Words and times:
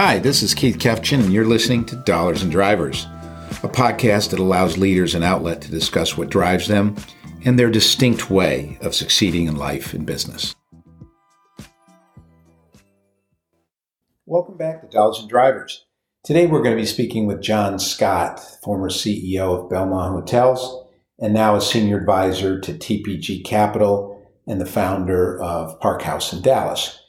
Hi, 0.00 0.20
this 0.20 0.44
is 0.44 0.54
Keith 0.54 0.78
Kefchin, 0.78 1.24
and 1.24 1.32
you're 1.32 1.44
listening 1.44 1.84
to 1.86 1.96
Dollars 1.96 2.44
and 2.44 2.52
Drivers, 2.52 3.06
a 3.64 3.68
podcast 3.68 4.30
that 4.30 4.38
allows 4.38 4.78
leaders 4.78 5.16
an 5.16 5.24
outlet 5.24 5.60
to 5.62 5.72
discuss 5.72 6.16
what 6.16 6.30
drives 6.30 6.68
them 6.68 6.94
and 7.44 7.58
their 7.58 7.68
distinct 7.68 8.30
way 8.30 8.78
of 8.80 8.94
succeeding 8.94 9.48
in 9.48 9.56
life 9.56 9.94
and 9.94 10.06
business. 10.06 10.54
Welcome 14.24 14.56
back 14.56 14.82
to 14.82 14.86
Dollars 14.86 15.18
and 15.18 15.28
Drivers. 15.28 15.84
Today 16.22 16.46
we're 16.46 16.62
going 16.62 16.76
to 16.76 16.80
be 16.80 16.86
speaking 16.86 17.26
with 17.26 17.42
John 17.42 17.80
Scott, 17.80 18.38
former 18.62 18.90
CEO 18.90 19.64
of 19.64 19.68
Belmond 19.68 20.12
Hotels 20.12 20.86
and 21.18 21.34
now 21.34 21.56
a 21.56 21.60
senior 21.60 21.98
advisor 21.98 22.60
to 22.60 22.72
TPG 22.72 23.44
Capital 23.44 24.30
and 24.46 24.60
the 24.60 24.64
founder 24.64 25.42
of 25.42 25.80
Park 25.80 26.02
House 26.02 26.32
in 26.32 26.40
Dallas. 26.40 27.00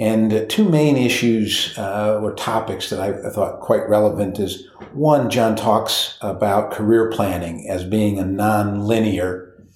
And 0.00 0.48
two 0.48 0.66
main 0.68 0.96
issues 0.96 1.76
uh, 1.76 2.18
or 2.22 2.34
topics 2.34 2.88
that 2.90 3.00
I, 3.00 3.30
thought 3.30 3.60
quite 3.60 3.86
relevant 3.88 4.38
is 4.38 4.66
one, 4.92 5.28
John 5.28 5.54
talks 5.54 6.16
about 6.22 6.70
career 6.70 7.10
planning 7.10 7.68
as 7.68 7.84
being 7.84 8.18
a 8.18 8.24
non-linear 8.24 9.66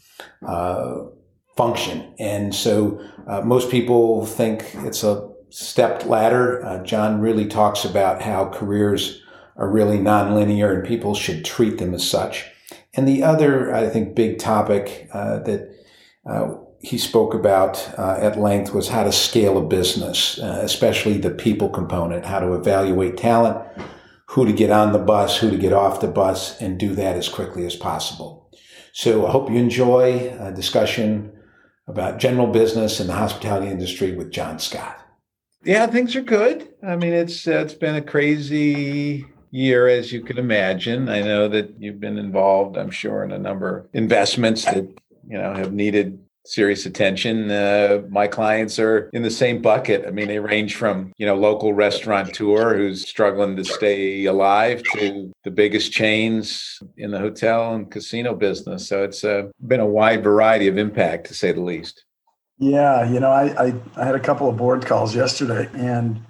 uh, 0.47 1.05
function. 1.57 2.15
And 2.19 2.55
so 2.55 2.99
uh, 3.27 3.43
most 3.43 3.71
people 3.71 4.25
think 4.25 4.65
it's 4.77 5.05
a 5.05 5.29
stepped 5.51 6.07
ladder. 6.07 6.65
Uh, 6.65 6.83
John 6.83 7.21
really 7.21 7.47
talks 7.47 7.85
about 7.85 8.23
how 8.23 8.49
careers 8.49 9.23
are 9.57 9.71
really 9.71 9.99
non-linear 9.99 10.73
and 10.73 10.87
people 10.87 11.15
should 11.15 11.45
treat 11.45 11.79
them 11.79 11.95
as 11.95 12.09
such. 12.09 12.47
And 12.95 13.07
the 13.07 13.23
other, 13.23 13.75
I 13.75 13.89
think, 13.89 14.15
big 14.15 14.39
topic 14.39 15.09
uh, 15.13 15.41
that 15.41 15.75
uh, 16.29 16.55
he 16.87 16.99
spoke 16.99 17.35
about 17.35 17.99
uh, 17.99 18.17
at 18.21 18.39
length 18.39 18.73
was 18.73 18.91
how 18.91 19.03
to 19.03 19.11
scale 19.11 19.59
a 19.59 19.63
business, 19.63 20.39
uh, 20.39 20.61
especially 20.63 21.19
the 21.19 21.33
people 21.33 21.69
component, 21.69 22.25
how 22.25 22.39
to 22.39 22.55
evaluate 22.55 23.17
talent, 23.17 23.59
who 24.29 24.47
to 24.47 24.53
get 24.53 24.71
on 24.71 24.93
the 24.93 24.99
bus, 25.01 25.37
who 25.37 25.51
to 25.51 25.57
get 25.57 25.73
off 25.73 26.01
the 26.01 26.07
bus, 26.07 26.61
and 26.63 26.79
do 26.79 26.95
that 26.95 27.17
as 27.17 27.29
quickly 27.29 27.67
as 27.67 27.75
possible. 27.75 28.49
So 28.93 29.27
I 29.27 29.33
hope 29.33 29.51
you 29.51 29.57
enjoy 29.57 30.33
a 30.39 30.53
discussion 30.53 31.33
about 31.89 32.21
general 32.21 32.47
business 32.47 33.01
and 33.01 33.09
the 33.09 33.15
hospitality 33.15 33.67
industry 33.67 34.13
with 34.13 34.31
John 34.31 34.61
Scott. 34.61 34.97
Yeah, 35.65 35.89
things 35.89 36.15
are 36.15 36.23
good. 36.23 36.69
I 36.87 36.95
mean, 36.95 37.13
it's 37.13 37.49
uh, 37.49 37.65
it's 37.65 37.75
been 37.75 37.97
a 37.97 38.01
crazy 38.01 39.27
year, 39.51 39.89
as 39.89 40.13
you 40.13 40.21
can 40.21 40.39
imagine. 40.39 41.09
I 41.09 41.21
know 41.21 41.49
that 41.49 41.75
you've 41.81 41.99
been 41.99 42.17
involved, 42.17 42.77
I'm 42.77 42.93
sure, 42.93 43.25
in 43.25 43.33
a 43.33 43.39
number 43.39 43.79
of 43.79 43.87
investments 43.93 44.65
that 44.67 44.87
you 45.29 45.37
know 45.37 45.53
have 45.53 45.73
needed 45.73 46.21
serious 46.47 46.87
attention. 46.87 47.51
Uh, 47.51 48.03
my 48.09 48.27
clients 48.27 48.79
are 48.79 49.11
in 49.13 49.23
the 49.23 49.31
same 49.31 49.61
bucket. 49.61 50.07
I 50.07 50.11
mean, 50.11 50.29
they 50.29 50.39
range 50.39 50.77
from 50.77 51.13
you 51.17 51.27
know 51.27 51.35
local 51.35 51.73
restaurateur 51.73 52.77
who's 52.77 53.07
struggling 53.07 53.57
to 53.57 53.65
stay 53.65 54.25
alive 54.25 54.83
to 54.95 55.33
the 55.45 55.51
biggest 55.51 55.93
chains 55.93 56.81
in 56.97 57.11
the 57.11 57.19
hotel 57.19 57.75
and 57.75 57.91
casino 57.91 58.35
business. 58.35 58.89
So 58.89 59.03
it's 59.03 59.25
uh, 59.25 59.49
been 59.67 59.81
a 59.81 59.87
wide 59.87 60.23
variety 60.23 60.69
of 60.69 60.79
impact, 60.79 61.27
to 61.29 61.35
say 61.35 61.53
the 61.53 61.61
least. 61.61 62.05
Yeah, 62.59 63.11
you 63.11 63.21
know, 63.21 63.31
I, 63.31 63.67
I, 63.67 63.75
I 63.97 64.05
had 64.05 64.15
a 64.15 64.21
couple 64.21 64.49
of 64.49 64.57
board 64.57 64.87
calls 64.87 65.15
yesterday, 65.15 65.69
and 65.75 66.25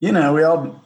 you 0.00 0.12
know, 0.12 0.32
we 0.32 0.42
all. 0.42 0.84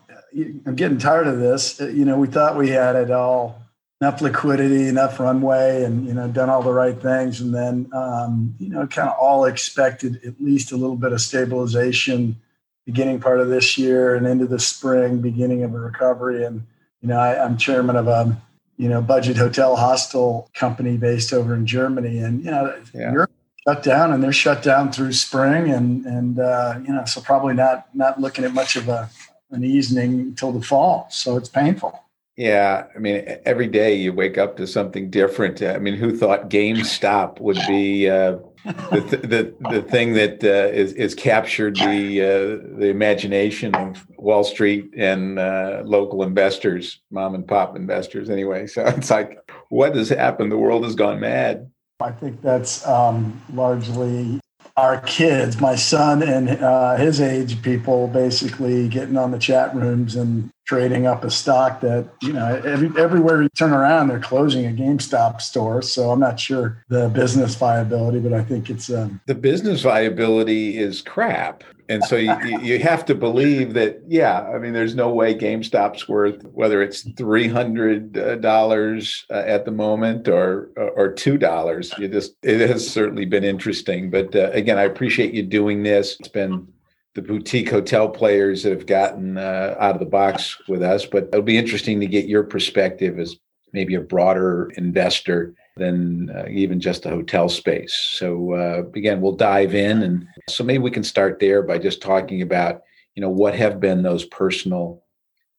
I'm 0.67 0.77
getting 0.77 0.97
tired 0.97 1.27
of 1.27 1.41
this. 1.41 1.79
You 1.79 2.07
know, 2.07 2.17
we 2.17 2.27
thought 2.27 2.57
we 2.57 2.71
had 2.71 2.97
it 2.97 3.11
all 3.11 3.62
enough 4.03 4.21
liquidity, 4.21 4.89
enough 4.89 5.21
runway, 5.21 5.85
and 5.85 6.09
you 6.09 6.13
know, 6.13 6.27
done 6.27 6.51
all 6.51 6.61
the 6.61 6.73
right 6.73 7.01
things, 7.01 7.41
and 7.41 7.55
then 7.55 7.89
um, 7.93 8.53
you 8.59 8.69
know, 8.69 8.85
kind 8.89 9.09
of 9.09 9.17
all 9.17 9.45
expected 9.45 10.21
at 10.27 10.35
least 10.41 10.73
a 10.73 10.77
little 10.77 10.97
bit 10.97 11.13
of 11.13 11.21
stabilization 11.21 12.37
beginning 12.85 13.21
part 13.21 13.39
of 13.39 13.49
this 13.49 13.79
year 13.79 14.17
and 14.17 14.27
into 14.27 14.45
the 14.45 14.59
spring, 14.59 15.21
beginning 15.21 15.63
of 15.63 15.73
a 15.73 15.79
recovery. 15.79 16.45
And 16.45 16.67
you 17.01 17.07
know, 17.07 17.17
I, 17.17 17.45
I'm 17.45 17.57
chairman 17.57 17.95
of 17.95 18.09
a 18.09 18.37
you 18.77 18.89
know 18.89 19.01
budget 19.01 19.37
hotel 19.37 19.77
hostel 19.77 20.51
company 20.53 20.97
based 20.97 21.33
over 21.33 21.55
in 21.55 21.65
Germany, 21.65 22.19
and 22.19 22.45
you 22.45 22.51
know, 22.51 22.75
yeah. 22.93 23.13
Europe 23.13 23.31
shut 23.69 23.85
down, 23.85 24.13
and 24.13 24.21
they're 24.21 24.33
shut 24.33 24.65
down 24.65 24.91
through 24.91 25.13
spring, 25.13 25.71
and 25.71 26.05
and 26.07 26.41
uh, 26.41 26.81
you 26.85 26.93
know, 26.93 27.05
so 27.05 27.21
probably 27.21 27.55
not 27.55 27.87
not 27.95 28.21
looking 28.21 28.45
at 28.45 28.53
much 28.53 28.75
of 28.75 28.89
a 28.89 29.09
an 29.53 29.63
easing 29.63 30.13
until 30.13 30.51
the 30.51 30.61
fall. 30.61 31.07
So 31.11 31.37
it's 31.37 31.49
painful. 31.49 32.03
Yeah, 32.37 32.87
I 32.95 32.99
mean, 32.99 33.25
every 33.45 33.67
day 33.67 33.95
you 33.95 34.13
wake 34.13 34.39
up 34.39 34.57
to 34.57 34.67
something 34.67 35.11
different. 35.11 35.61
I 35.63 35.79
mean, 35.79 35.95
who 35.95 36.17
thought 36.17 36.49
GameStop 36.49 37.41
would 37.41 37.59
be 37.69 38.09
uh, 38.09 38.39
the, 38.65 39.01
th- 39.01 39.23
the 39.23 39.55
the 39.71 39.83
thing 39.83 40.15
that 40.15 40.43
uh, 40.43 40.73
is 40.73 40.93
is 40.95 41.15
captured 41.15 41.77
the 41.77 42.23
uh, 42.23 42.79
the 42.79 42.87
imagination 42.87 43.75
of 43.75 44.07
Wall 44.17 44.45
Street 44.45 44.91
and 44.97 45.39
uh, 45.39 45.83
local 45.85 46.23
investors, 46.23 47.01
mom 47.11 47.35
and 47.35 47.47
pop 47.47 47.77
investors, 47.77 48.31
anyway. 48.31 48.67
So 48.67 48.87
it's 48.87 49.11
like, 49.11 49.39
what 49.69 49.95
has 49.95 50.09
happened? 50.09 50.53
The 50.53 50.59
world 50.59 50.85
has 50.85 50.95
gone 50.95 51.21
mad. 51.21 51.71
I 52.01 52.13
think 52.13 52.41
that's 52.41 52.87
um, 52.87 53.41
largely 53.53 54.41
our 54.77 55.01
kids, 55.03 55.61
my 55.61 55.77
son 55.77 56.23
and 56.23 56.49
uh, 56.49 56.97
his 56.97 57.21
age 57.21 57.61
people, 57.63 58.09
basically 58.09 58.89
getting 58.89 59.17
on 59.17 59.31
the 59.31 59.39
chat 59.39 59.75
rooms 59.75 60.17
and 60.17 60.51
trading 60.65 61.07
up 61.07 61.25
a 61.25 61.31
stock 61.31 61.81
that 61.81 62.09
you 62.23 62.33
know 62.33 62.61
every, 62.65 62.91
everywhere 63.01 63.43
you 63.43 63.49
turn 63.51 63.73
around, 63.73 64.09
they're 64.09 64.21
closing 64.21 64.67
a 64.67 64.71
GameStop 64.71 65.41
store. 65.41 65.83
So 65.83 66.11
I'm 66.11 66.21
not 66.21 66.39
sure 66.39 66.85
the 66.89 67.09
business 67.09 67.55
viability, 67.55 68.21
but 68.21 68.33
I 68.33 68.43
think 68.43 68.71
it's 68.71 68.91
um, 68.91 69.21
the 69.27 69.35
business 69.35 69.83
viability 69.83 70.79
is 70.79 71.03
crap. 71.03 71.65
And 71.89 72.03
so 72.05 72.17
you, 72.17 72.35
you 72.63 72.79
have 72.79 73.05
to 73.07 73.15
believe 73.15 73.75
that, 73.75 74.01
yeah, 74.09 74.43
I 74.43 74.59
mean, 74.59 74.73
there's 74.73 74.95
no 74.95 75.13
way 75.13 75.35
GameStop's 75.35 76.09
worth 76.09 76.43
whether 76.45 76.81
it's 76.81 77.03
three 77.17 77.49
hundred 77.49 78.41
dollars 78.41 79.27
uh, 79.31 79.43
at 79.45 79.65
the 79.65 79.73
moment 79.73 80.29
or 80.29 80.71
or 80.77 81.13
two 81.13 81.37
dollars. 81.37 81.93
You 81.99 82.09
just 82.09 82.35
it 82.43 82.67
has 82.67 82.89
certainly 82.89 83.27
been 83.27 83.45
interesting, 83.45 84.11
but 84.11 84.35
uh, 84.35 84.51
again, 84.53 84.79
I 84.79 84.85
appreciate 84.85 85.35
you 85.35 85.43
doing 85.43 85.83
this. 85.83 86.17
It's 86.19 86.29
been 86.29 86.67
the 87.15 87.23
boutique 87.23 87.69
hotel 87.69 88.09
players 88.09 88.63
that 88.63 88.73
have 88.73 88.87
gotten 88.87 89.37
uh, 89.37 89.77
out 89.79 89.95
of 89.95 90.01
the 90.01 90.07
box 90.07 90.57
with 90.69 90.83
us, 90.83 91.05
but 91.05 91.25
it'll 91.25 91.43
be 91.43 91.59
interesting 91.59 92.01
to 92.01 92.07
get 92.07 92.27
your 92.27 92.43
perspective 92.43 93.19
as 93.19 93.37
maybe 93.73 93.95
a 93.95 94.01
broader 94.01 94.71
investor 94.77 95.55
than 95.77 96.31
uh, 96.31 96.47
even 96.51 96.81
just 96.81 97.03
the 97.03 97.11
hotel 97.11 97.49
space. 97.49 97.95
So 98.13 98.53
uh, 98.53 98.83
again, 98.95 99.21
we'll 99.21 99.37
dive 99.37 99.75
in, 99.75 100.03
and 100.03 100.27
so 100.49 100.65
maybe 100.65 100.83
we 100.83 100.91
can 100.91 101.05
start 101.05 101.39
there 101.39 101.63
by 101.63 101.79
just 101.79 102.03
talking 102.03 102.43
about 102.43 102.83
you 103.15 103.21
know 103.21 103.31
what 103.31 103.55
have 103.55 103.81
been 103.81 104.03
those 104.03 104.25
personal 104.27 105.03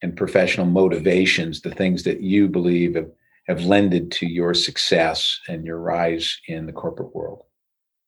and 0.02 0.16
professional 0.18 0.66
motivations, 0.66 1.62
the 1.62 1.74
things 1.74 2.04
that 2.04 2.22
you 2.22 2.48
believe 2.48 2.96
have 2.96 3.10
have 3.48 3.66
lended 3.66 4.12
to 4.12 4.26
your 4.26 4.54
success 4.54 5.40
and 5.50 5.66
your 5.66 5.78
rise 5.78 6.40
in 6.48 6.66
the 6.66 6.72
corporate 6.72 7.14
world. 7.14 7.44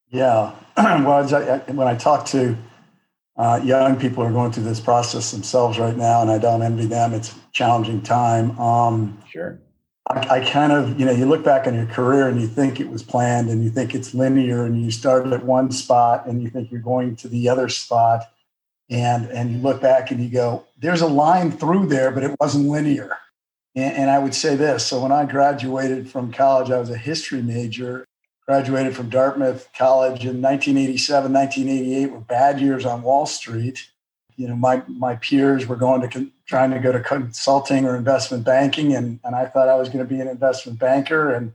Yeah, 0.09 0.53
well, 0.78 1.28
when 1.67 1.88
I 1.88 1.95
talk 1.95 2.25
to 2.28 2.55
uh, 3.38 3.59
young 3.63 4.00
people 4.00 4.23
are 4.23 4.31
going 4.31 4.51
through 4.51 4.63
this 4.63 4.79
process 4.79 5.31
themselves 5.31 5.78
right 5.78 5.96
now, 5.96 6.22
and 6.22 6.31
I 6.31 6.38
don't 6.38 6.62
envy 6.62 6.85
them. 6.85 7.13
It's 7.13 7.31
a 7.31 7.35
challenging 7.51 8.01
time. 8.01 8.57
Um, 8.59 9.22
sure 9.29 9.59
I, 10.07 10.40
I, 10.40 10.46
kind 10.46 10.72
of, 10.72 11.00
you 11.00 11.06
know, 11.06 11.12
you 11.12 11.25
look 11.25 11.44
back 11.44 11.66
on 11.68 11.73
your 11.73 11.88
career 11.88 12.28
and 12.28 12.40
you 12.40 12.47
think 12.47 12.79
it 12.79 12.90
was 12.90 13.01
planned 13.01 13.50
and 13.50 13.63
you 13.63 13.69
think 13.69 13.96
it's 13.96 14.13
linear 14.13 14.66
and 14.66 14.81
you 14.81 14.91
started 14.91 15.34
at 15.34 15.44
one 15.44 15.72
spot 15.72 16.28
and 16.28 16.44
you 16.44 16.50
think 16.50 16.72
you're 16.72 16.81
going 16.81 17.16
to 17.18 17.28
the 17.28 17.50
other 17.50 17.69
spot. 17.69 18.31
And, 18.88 19.25
and 19.31 19.52
you 19.52 19.57
look 19.57 19.81
back 19.81 20.12
and 20.12 20.22
you 20.23 20.29
go, 20.29 20.63
there's 20.78 21.02
a 21.02 21.07
line 21.07 21.52
through 21.52 21.88
there, 21.88 22.12
but 22.12 22.23
it 22.23 22.35
wasn't 22.40 22.67
linear. 22.69 23.17
And, 23.73 23.96
and 23.96 24.09
I 24.12 24.19
would 24.19 24.35
say 24.35 24.56
this. 24.56 24.85
So 24.85 25.02
when 25.02 25.11
I 25.11 25.26
graduated 25.26 26.08
from 26.08 26.32
college, 26.32 26.70
I 26.70 26.78
was 26.78 26.91
a 26.91 26.97
history 26.97 27.41
major, 27.41 28.05
graduated 28.47 28.96
from 28.96 29.09
Dartmouth 29.09 29.70
College 29.78 30.26
in 30.26 30.42
1987, 30.42 31.34
1988 31.34 32.12
were 32.12 32.20
bad 32.20 32.62
years 32.62 32.86
on 32.86 33.02
Wall 33.02 33.26
Street. 33.26 33.90
You 34.38 34.50
know 34.50 34.56
my 34.56 34.84
my 34.88 35.16
peers 35.16 35.66
were 35.66 35.78
going 35.78 36.02
to 36.02 36.09
con- 36.09 36.32
trying 36.46 36.72
to 36.72 36.80
go 36.80 36.92
to 36.92 37.00
consulting 37.00 37.86
or 37.86 37.96
investment 37.96 38.44
banking 38.44 38.94
and 38.94 39.20
and 39.24 39.34
I 39.34 39.46
thought 39.46 39.70
I 39.70 39.76
was 39.76 39.88
going 39.88 40.06
to 40.06 40.14
be 40.14 40.20
an 40.20 40.28
investment 40.28 40.78
banker 40.78 41.34
and 41.34 41.53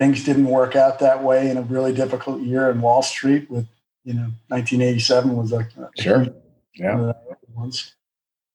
things 0.00 0.24
didn't 0.24 0.46
work 0.46 0.74
out 0.74 0.98
that 0.98 1.22
way 1.22 1.48
in 1.48 1.56
a 1.56 1.62
really 1.62 1.92
difficult 1.92 2.42
year 2.42 2.68
in 2.68 2.80
Wall 2.80 3.02
Street 3.02 3.48
with 3.48 3.66
you 4.04 4.14
know 4.14 4.30
1987 4.48 5.36
was 5.36 5.52
like 5.52 5.68
sure. 5.98 6.26
yeah. 6.74 7.12
ones. 7.54 7.94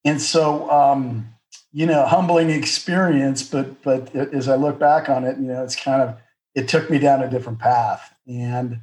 and 0.04 0.22
so 0.22 0.70
um, 0.70 1.34
you 1.72 1.86
know 1.86 2.06
humbling 2.06 2.50
experience 2.50 3.42
but 3.42 3.82
but 3.84 4.14
as 4.16 4.50
I 4.50 4.56
look 4.56 4.80
back 4.80 5.08
on 5.08 5.24
it 5.24 5.38
you 5.38 5.48
know 5.48 5.64
it's 5.64 5.78
kind 5.78 6.02
of 6.02 6.18
it 6.56 6.68
took 6.68 6.90
me 6.90 7.00
down 7.00 7.24
a 7.24 7.30
different 7.30 7.60
path 7.60 8.14
and 8.28 8.82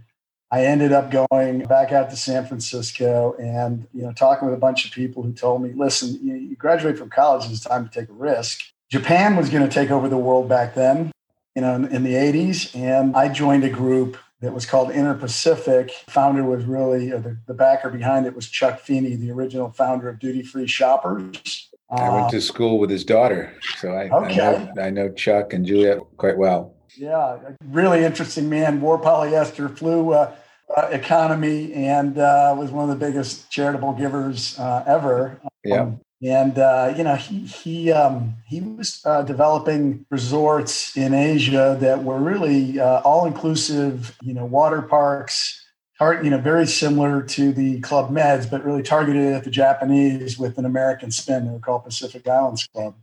I 0.51 0.65
ended 0.65 0.93
up 0.93 1.11
going 1.11 1.65
back 1.65 1.93
out 1.93 2.09
to 2.11 2.17
San 2.17 2.47
Francisco 2.47 3.35
and 3.39 3.87
you 3.93 4.03
know 4.03 4.13
talking 4.13 4.49
with 4.49 4.57
a 4.57 4.61
bunch 4.61 4.87
of 4.87 4.93
people 4.93 5.23
who 5.23 5.33
told 5.33 5.63
me, 5.63 5.73
"Listen, 5.75 6.19
you, 6.23 6.57
graduate 6.57 6.99
from 6.99 7.11
college, 7.11 7.51
it's 7.51 7.61
time 7.61 7.87
to 7.87 8.01
take 8.01 8.09
a 8.09 8.15
risk." 8.15 8.61
Japan 8.91 9.37
was 9.37 9.51
going 9.51 9.69
to 9.69 9.73
take 9.73 9.91
over 9.91 10.09
the 10.09 10.17
world 10.17 10.49
back 10.49 10.75
then, 10.75 11.13
you 11.55 11.61
know, 11.61 11.75
in, 11.75 11.85
in 11.89 12.05
the 12.05 12.15
80s, 12.15 12.75
and 12.75 13.15
I 13.15 13.29
joined 13.29 13.65
a 13.65 13.69
group 13.69 14.17
that 14.41 14.55
was 14.55 14.65
called 14.65 14.91
Inter 14.91 15.13
Pacific. 15.13 15.91
Founder 16.09 16.43
was 16.43 16.65
really, 16.65 17.11
the, 17.11 17.37
the 17.47 17.53
backer 17.53 17.91
behind 17.91 18.25
it 18.25 18.35
was 18.35 18.49
Chuck 18.49 18.81
Feeney, 18.81 19.15
the 19.17 19.31
original 19.31 19.71
founder 19.71 20.09
of 20.09 20.19
Duty 20.19 20.43
Free 20.43 20.67
Shoppers. 20.67 21.69
I 21.91 22.09
went 22.09 22.31
to 22.31 22.39
uh, 22.39 22.41
school 22.41 22.79
with 22.79 22.89
his 22.89 23.05
daughter, 23.05 23.55
so 23.77 23.91
I, 23.91 24.09
okay. 24.09 24.41
I, 24.41 24.73
know, 24.73 24.83
I 24.83 24.91
know 24.91 25.13
Chuck 25.13 25.53
and 25.53 25.67
Juliet 25.67 25.99
quite 26.17 26.39
well. 26.39 26.75
Yeah, 26.99 27.39
really 27.65 28.05
interesting 28.05 28.49
man. 28.49 28.81
Wore 28.81 29.01
polyester, 29.01 29.77
flew 29.77 30.13
uh, 30.13 30.35
uh, 30.77 30.89
economy, 30.91 31.73
and 31.73 32.19
uh, 32.19 32.55
was 32.59 32.71
one 32.71 32.91
of 32.91 32.99
the 32.99 33.07
biggest 33.07 33.51
charitable 33.51 33.93
givers 33.93 34.59
uh, 34.59 34.85
ever. 34.87 35.41
Yeah. 35.65 35.83
Um, 35.83 36.01
and 36.21 36.59
uh, 36.59 36.95
you 36.97 37.05
know 37.05 37.15
he 37.15 37.47
he 37.47 37.93
um, 37.93 38.35
he 38.47 38.61
was 38.61 39.01
uh, 39.05 39.23
developing 39.23 40.05
resorts 40.11 40.97
in 40.97 41.15
Asia 41.15 41.79
that 41.81 42.03
were 42.03 42.19
really 42.19 42.81
uh, 42.81 43.01
all 43.03 43.25
inclusive. 43.27 44.17
You 44.23 44.35
know, 44.35 44.45
water 44.45 44.83
parks, 44.83 45.65
you 46.01 46.31
know, 46.31 46.39
very 46.39 46.67
similar 46.67 47.23
to 47.23 47.53
the 47.53 47.81
Club 47.81 48.11
Meds, 48.11 48.51
but 48.51 48.65
really 48.65 48.83
targeted 48.83 49.33
at 49.33 49.45
the 49.45 49.51
Japanese 49.51 50.37
with 50.37 50.59
an 50.59 50.65
American 50.65 51.13
spin. 51.13 51.47
They 51.47 51.53
were 51.53 51.61
called 51.61 51.85
Pacific 51.85 52.27
Islands 52.27 52.67
Club. 52.67 52.97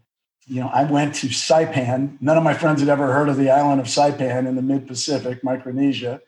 You 0.48 0.62
know, 0.62 0.68
I 0.68 0.84
went 0.84 1.16
to 1.16 1.28
Saipan. 1.28 2.18
None 2.22 2.38
of 2.38 2.44
my 2.44 2.54
friends 2.54 2.80
had 2.82 2.90
ever 2.90 3.12
heard 3.12 3.30
of 3.30 3.38
the 3.38 3.50
island 3.50 3.82
of 3.82 3.88
Saipan 3.88 4.48
in 4.48 4.56
the 4.56 4.62
mid 4.62 4.88
Pacific, 4.88 5.44
Micronesia. 5.44 6.22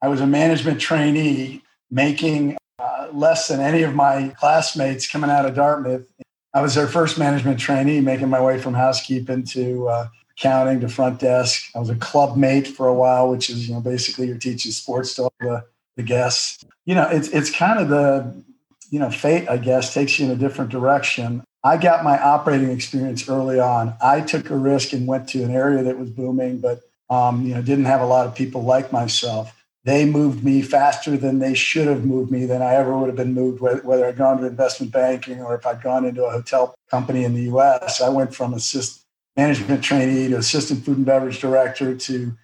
I 0.00 0.08
was 0.08 0.20
a 0.20 0.26
management 0.26 0.80
trainee 0.80 1.62
making 1.90 2.56
uh, 2.78 3.08
less 3.12 3.48
than 3.48 3.60
any 3.60 3.82
of 3.82 3.94
my 3.94 4.32
classmates 4.38 5.10
coming 5.10 5.30
out 5.30 5.44
of 5.44 5.54
Dartmouth 5.54 6.06
I 6.54 6.62
was 6.62 6.74
their 6.74 6.86
first 6.86 7.18
management 7.18 7.60
trainee, 7.60 8.00
making 8.00 8.30
my 8.30 8.40
way 8.40 8.58
from 8.58 8.74
housekeeping 8.74 9.44
to 9.44 9.88
uh, 9.88 10.08
accounting 10.36 10.80
to 10.80 10.88
front 10.88 11.20
desk. 11.20 11.70
I 11.74 11.78
was 11.78 11.90
a 11.90 11.94
club 11.94 12.36
mate 12.36 12.66
for 12.66 12.88
a 12.88 12.94
while, 12.94 13.30
which 13.30 13.50
is 13.50 13.68
you 13.68 13.74
know 13.74 13.80
basically 13.80 14.28
you're 14.28 14.38
teaching 14.38 14.72
sports 14.72 15.14
to 15.14 15.24
all 15.24 15.32
the, 15.40 15.64
the 15.96 16.02
guests. 16.02 16.64
You 16.86 16.94
know, 16.94 17.08
it's 17.08 17.28
it's 17.28 17.50
kind 17.50 17.78
of 17.78 17.88
the 17.88 18.42
you 18.90 18.98
know 18.98 19.10
fate, 19.10 19.48
I 19.48 19.58
guess, 19.58 19.92
takes 19.92 20.18
you 20.18 20.26
in 20.26 20.32
a 20.32 20.36
different 20.36 20.70
direction. 20.70 21.44
I 21.64 21.76
got 21.76 22.04
my 22.04 22.22
operating 22.22 22.70
experience 22.70 23.28
early 23.28 23.58
on. 23.58 23.94
I 24.00 24.20
took 24.20 24.50
a 24.50 24.56
risk 24.56 24.92
and 24.92 25.06
went 25.06 25.28
to 25.30 25.42
an 25.42 25.50
area 25.50 25.82
that 25.82 25.98
was 25.98 26.10
booming, 26.10 26.58
but 26.60 26.80
um, 27.10 27.44
you 27.46 27.54
know 27.54 27.62
didn't 27.62 27.86
have 27.86 28.00
a 28.00 28.06
lot 28.06 28.26
of 28.26 28.34
people 28.34 28.62
like 28.62 28.92
myself 28.92 29.58
they 29.88 30.04
moved 30.04 30.44
me 30.44 30.60
faster 30.60 31.16
than 31.16 31.38
they 31.38 31.54
should 31.54 31.86
have 31.86 32.04
moved 32.04 32.30
me 32.30 32.44
than 32.44 32.60
I 32.60 32.74
ever 32.74 32.94
would 32.94 33.06
have 33.06 33.16
been 33.16 33.32
moved, 33.32 33.62
whether 33.62 34.04
I'd 34.04 34.18
gone 34.18 34.38
to 34.38 34.46
investment 34.46 34.92
banking 34.92 35.40
or 35.40 35.54
if 35.54 35.64
I'd 35.66 35.82
gone 35.82 36.04
into 36.04 36.24
a 36.24 36.30
hotel 36.30 36.74
company 36.90 37.24
in 37.24 37.32
the 37.32 37.44
US. 37.54 38.02
I 38.02 38.10
went 38.10 38.34
from 38.34 38.52
assistant 38.52 39.02
management 39.34 39.82
trainee 39.82 40.28
to 40.28 40.36
assistant 40.36 40.84
food 40.84 40.98
and 40.98 41.06
beverage 41.06 41.40
director 41.40 41.96
to 41.96 42.36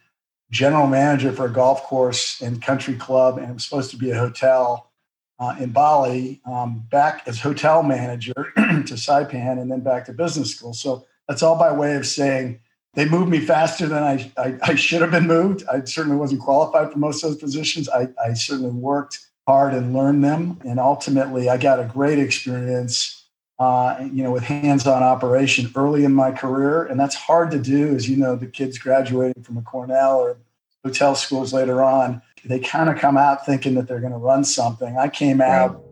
general 0.51 0.87
manager 0.87 1.33
for 1.33 1.45
a 1.45 1.53
golf 1.53 1.83
course 1.83 2.41
and 2.41 2.63
country 2.63 2.95
club, 2.95 3.37
and 3.37 3.51
it 3.51 3.53
was 3.53 3.65
supposed 3.65 3.91
to 3.91 3.99
be 3.99 4.11
a 4.11 4.19
hotel 4.19 4.91
uh, 5.39 5.57
in 5.59 5.71
Bali, 5.71 6.41
um, 6.47 6.87
back 6.91 7.23
as 7.27 7.41
hotel 7.41 7.83
manager 7.83 8.35
to 8.57 8.95
Saipan, 8.95 9.61
and 9.61 9.71
then 9.71 9.81
back 9.81 10.07
to 10.07 10.13
business 10.13 10.55
school. 10.55 10.75
So 10.75 11.07
that's 11.29 11.43
all 11.43 11.59
by 11.59 11.73
way 11.73 11.97
of 11.97 12.07
saying 12.07 12.61
they 12.95 13.05
moved 13.05 13.31
me 13.31 13.41
faster 13.41 13.87
than 13.87 14.03
I, 14.03 14.33
I, 14.37 14.59
I, 14.63 14.75
should 14.77 15.03
have 15.03 15.11
been 15.11 15.27
moved. 15.27 15.65
I 15.71 15.83
certainly 15.85 16.17
wasn't 16.17 16.41
qualified 16.41 16.93
for 16.93 16.99
most 16.99 17.25
of 17.25 17.31
those 17.31 17.39
positions. 17.39 17.89
I, 17.89 18.09
I 18.25 18.35
certainly 18.35 18.71
worked 18.71 19.19
hard 19.49 19.75
and 19.75 19.93
learned 19.93 20.25
them. 20.25 20.61
And 20.65 20.79
ultimately, 20.79 21.49
I 21.49 21.57
got 21.57 21.81
a 21.81 21.85
great 21.85 22.19
experience, 22.19 23.27
uh, 23.59 24.09
you 24.13 24.23
know, 24.23 24.31
with 24.31 24.45
hands-on 24.45 25.03
operation 25.03 25.73
early 25.75 26.05
in 26.05 26.15
my 26.15 26.31
career. 26.31 26.85
And 26.85 26.99
that's 26.99 27.17
hard 27.17 27.51
to 27.51 27.59
do, 27.59 27.95
as 27.95 28.09
you 28.09 28.17
know, 28.17 28.37
the 28.37 28.47
kids 28.47 28.79
graduating 28.79 29.43
from 29.43 29.57
a 29.57 29.63
Cornell 29.63 30.21
or 30.21 30.39
hotel 30.85 31.15
schools 31.15 31.53
later 31.53 31.83
on, 31.83 32.23
they 32.45 32.61
kind 32.61 32.91
of 32.91 32.99
come 32.99 33.17
out 33.17 33.47
thinking 33.47 33.75
that 33.75 33.89
they're 33.89 34.01
going 34.01 34.13
to 34.13 34.19
run 34.19 34.45
something. 34.45 34.97
I 34.99 35.09
came 35.09 35.41
out 35.41 35.83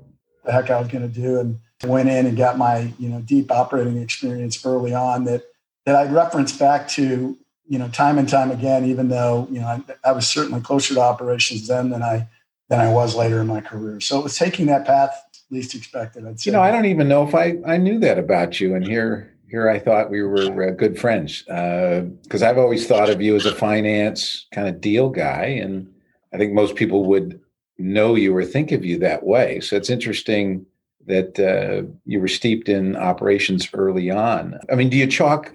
the 0.44 0.52
heck 0.52 0.70
I 0.70 0.80
was 0.80 0.88
going 0.88 1.08
to 1.10 1.20
do 1.20 1.40
and 1.40 1.58
went 1.84 2.08
in 2.08 2.26
and 2.26 2.36
got 2.36 2.58
my, 2.58 2.92
you 2.98 3.08
know, 3.08 3.20
deep 3.20 3.50
operating 3.50 3.96
experience 3.98 4.64
early 4.66 4.92
on 4.92 5.24
that 5.24 5.44
that 5.86 5.96
I 5.96 6.04
reference 6.04 6.52
back 6.56 6.88
to, 6.88 7.36
you 7.68 7.78
know, 7.78 7.88
time 7.88 8.18
and 8.18 8.28
time 8.28 8.50
again, 8.50 8.84
even 8.84 9.08
though, 9.08 9.48
you 9.50 9.60
know, 9.60 9.66
I, 9.66 9.82
I, 10.04 10.12
was 10.12 10.28
certainly 10.28 10.60
closer 10.60 10.94
to 10.94 11.00
operations 11.00 11.66
then 11.66 11.90
than 11.90 12.02
I 12.02 12.28
than 12.68 12.80
I 12.80 12.92
was 12.92 13.16
later 13.16 13.40
in 13.40 13.46
my 13.46 13.60
career. 13.60 14.00
So 14.00 14.18
it 14.18 14.22
was 14.22 14.36
taking 14.36 14.66
that 14.66 14.84
path 14.86 15.12
least 15.52 15.74
expected. 15.74 16.26
I'd 16.26 16.40
say. 16.40 16.50
You 16.50 16.52
know, 16.52 16.62
I 16.62 16.70
don't 16.72 16.86
even 16.86 17.08
know 17.08 17.26
if 17.26 17.34
I, 17.34 17.58
I 17.66 17.76
knew 17.76 17.98
that 18.00 18.18
about 18.18 18.58
you. 18.58 18.74
And 18.74 18.84
here 18.84 19.31
here 19.52 19.68
I 19.68 19.78
thought 19.78 20.10
we 20.10 20.22
were 20.22 20.70
uh, 20.70 20.70
good 20.70 20.98
friends 20.98 21.42
because 21.42 22.42
uh, 22.42 22.48
I've 22.48 22.56
always 22.56 22.86
thought 22.86 23.10
of 23.10 23.20
you 23.20 23.36
as 23.36 23.44
a 23.44 23.54
finance 23.54 24.46
kind 24.50 24.66
of 24.66 24.80
deal 24.80 25.10
guy, 25.10 25.44
and 25.44 25.92
I 26.32 26.38
think 26.38 26.54
most 26.54 26.74
people 26.74 27.04
would 27.04 27.38
know 27.76 28.14
you 28.14 28.34
or 28.34 28.46
think 28.46 28.72
of 28.72 28.82
you 28.82 28.98
that 29.00 29.24
way. 29.24 29.60
So 29.60 29.76
it's 29.76 29.90
interesting 29.90 30.64
that 31.06 31.38
uh, 31.38 31.86
you 32.06 32.18
were 32.18 32.28
steeped 32.28 32.70
in 32.70 32.96
operations 32.96 33.68
early 33.74 34.10
on. 34.10 34.58
I 34.70 34.74
mean, 34.74 34.88
do 34.88 34.96
you 34.96 35.06
chalk 35.06 35.52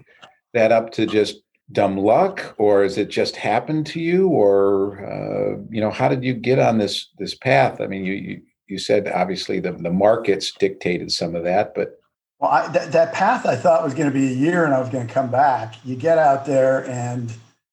that 0.54 0.72
up 0.72 0.92
to 0.92 1.08
just 1.08 1.38
dumb 1.72 1.98
luck 1.98 2.54
or 2.60 2.84
is 2.84 3.00
it 3.00 3.10
just 3.10 3.36
happened 3.36 3.88
to 3.88 4.00
you 4.00 4.28
or 4.28 5.04
uh, 5.06 5.60
you 5.70 5.82
know 5.82 5.92
how 5.92 6.08
did 6.08 6.24
you 6.24 6.34
get 6.34 6.60
on 6.60 6.78
this 6.78 7.10
this 7.18 7.36
path 7.36 7.82
i 7.82 7.88
mean 7.88 8.06
you 8.06 8.14
you, 8.14 8.42
you 8.68 8.80
said 8.80 9.10
obviously 9.10 9.60
the, 9.60 9.74
the 9.74 9.92
markets 9.92 10.54
dictated 10.54 11.12
some 11.12 11.36
of 11.36 11.44
that 11.44 11.76
but 11.76 12.00
well 12.40 12.52
I, 12.52 12.72
th- 12.72 12.90
that 12.90 13.14
path 13.14 13.46
i 13.46 13.56
thought 13.56 13.84
was 13.84 13.94
going 13.94 14.10
to 14.10 14.14
be 14.14 14.28
a 14.28 14.36
year 14.36 14.66
and 14.66 14.74
i 14.74 14.80
was 14.80 14.90
going 14.90 15.08
to 15.08 15.14
come 15.14 15.30
back 15.30 15.76
you 15.86 15.96
get 15.96 16.18
out 16.18 16.46
there 16.46 16.86
and 16.90 17.32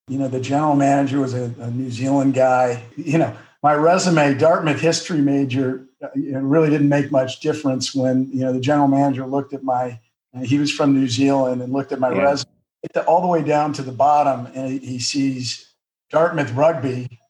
you 0.08 0.18
know 0.18 0.28
the 0.28 0.40
general 0.40 0.76
manager 0.76 1.20
was 1.20 1.34
a, 1.34 1.52
a 1.60 1.70
new 1.70 1.90
zealand 1.90 2.34
guy 2.34 2.82
you 2.96 3.18
know 3.18 3.34
my 3.62 3.74
resume 3.74 4.34
dartmouth 4.34 4.80
history 4.80 5.20
major 5.20 5.86
uh, 6.02 6.08
it 6.14 6.36
really 6.36 6.70
didn't 6.70 6.88
make 6.88 7.10
much 7.10 7.40
difference 7.40 7.94
when 7.94 8.28
you 8.32 8.40
know 8.40 8.52
the 8.52 8.60
general 8.60 8.88
manager 8.88 9.26
looked 9.26 9.52
at 9.52 9.62
my 9.62 9.98
he 10.42 10.58
was 10.58 10.70
from 10.70 10.92
new 10.92 11.08
zealand 11.08 11.62
and 11.62 11.72
looked 11.72 11.92
at 11.92 12.00
my 12.00 12.12
yeah. 12.12 12.22
resume 12.22 12.50
all 13.06 13.20
the 13.20 13.26
way 13.26 13.42
down 13.42 13.72
to 13.74 13.82
the 13.82 13.92
bottom, 13.92 14.46
and 14.54 14.80
he 14.80 14.98
sees 14.98 15.72
Dartmouth 16.10 16.52
rugby, 16.52 17.20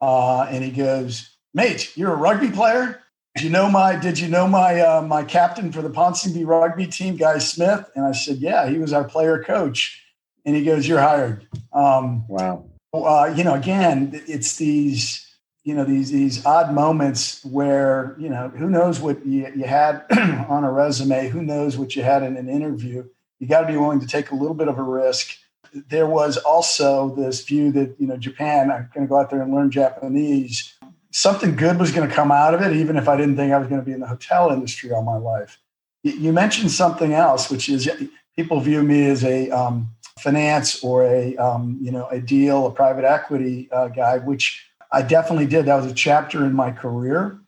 uh, 0.00 0.42
and 0.42 0.64
he 0.64 0.70
goes, 0.70 1.36
"Mate, 1.52 1.96
you're 1.96 2.12
a 2.12 2.16
rugby 2.16 2.50
player? 2.50 2.99
Did 3.36 3.44
you 3.44 3.50
know 3.50 3.70
my 3.70 3.96
Did 3.96 4.18
you 4.18 4.28
know 4.28 4.48
my 4.48 4.80
uh, 4.80 5.02
my 5.02 5.22
captain 5.22 5.72
for 5.72 5.82
the 5.82 5.90
Ponsonby 5.90 6.46
rugby 6.46 6.86
team, 6.86 7.16
Guy 7.16 7.38
Smith?" 7.38 7.88
And 7.94 8.04
I 8.04 8.12
said, 8.12 8.38
"Yeah, 8.38 8.68
he 8.68 8.78
was 8.78 8.92
our 8.92 9.04
player 9.04 9.42
coach." 9.42 10.02
And 10.44 10.56
he 10.56 10.64
goes, 10.64 10.88
"You're 10.88 11.00
hired." 11.00 11.46
Um, 11.72 12.26
wow. 12.28 12.64
Uh, 12.92 13.32
you 13.36 13.44
know, 13.44 13.54
again, 13.54 14.10
it's 14.26 14.56
these 14.56 15.26
you 15.62 15.74
know 15.74 15.84
these 15.84 16.10
these 16.10 16.44
odd 16.44 16.74
moments 16.74 17.44
where 17.44 18.16
you 18.18 18.28
know 18.28 18.48
who 18.48 18.68
knows 18.68 19.00
what 19.00 19.24
you, 19.24 19.46
you 19.54 19.64
had 19.64 20.04
on 20.48 20.64
a 20.64 20.72
resume, 20.72 21.28
who 21.28 21.42
knows 21.42 21.78
what 21.78 21.94
you 21.94 22.02
had 22.02 22.22
in 22.22 22.36
an 22.36 22.48
interview 22.48 23.04
you 23.40 23.46
got 23.46 23.62
to 23.62 23.66
be 23.66 23.76
willing 23.76 24.00
to 24.00 24.06
take 24.06 24.30
a 24.30 24.34
little 24.34 24.54
bit 24.54 24.68
of 24.68 24.78
a 24.78 24.82
risk. 24.82 25.36
There 25.72 26.06
was 26.06 26.36
also 26.36 27.14
this 27.16 27.42
view 27.42 27.72
that, 27.72 27.96
you 27.98 28.06
know, 28.06 28.16
Japan, 28.16 28.70
I'm 28.70 28.90
going 28.94 29.06
to 29.06 29.10
go 29.10 29.18
out 29.18 29.30
there 29.30 29.40
and 29.42 29.52
learn 29.52 29.70
Japanese. 29.70 30.74
Something 31.12 31.56
good 31.56 31.78
was 31.78 31.90
going 31.92 32.08
to 32.08 32.14
come 32.14 32.30
out 32.30 32.54
of 32.54 32.62
it, 32.62 32.76
even 32.76 32.96
if 32.96 33.08
I 33.08 33.16
didn't 33.16 33.36
think 33.36 33.52
I 33.52 33.58
was 33.58 33.68
going 33.68 33.80
to 33.80 33.84
be 33.84 33.92
in 33.92 34.00
the 34.00 34.06
hotel 34.06 34.50
industry 34.50 34.92
all 34.92 35.02
my 35.02 35.16
life. 35.16 35.58
You 36.02 36.32
mentioned 36.32 36.70
something 36.70 37.12
else, 37.12 37.50
which 37.50 37.68
is 37.68 37.90
people 38.36 38.60
view 38.60 38.82
me 38.82 39.06
as 39.06 39.24
a 39.24 39.50
um, 39.50 39.90
finance 40.18 40.82
or 40.82 41.04
a, 41.04 41.36
um, 41.36 41.78
you 41.82 41.90
know, 41.90 42.06
a 42.08 42.20
deal, 42.20 42.66
a 42.66 42.70
private 42.70 43.04
equity 43.04 43.68
uh, 43.72 43.88
guy, 43.88 44.18
which 44.18 44.64
I 44.92 45.02
definitely 45.02 45.46
did. 45.46 45.66
That 45.66 45.76
was 45.76 45.90
a 45.90 45.94
chapter 45.94 46.44
in 46.44 46.52
my 46.52 46.70
career. 46.70 47.38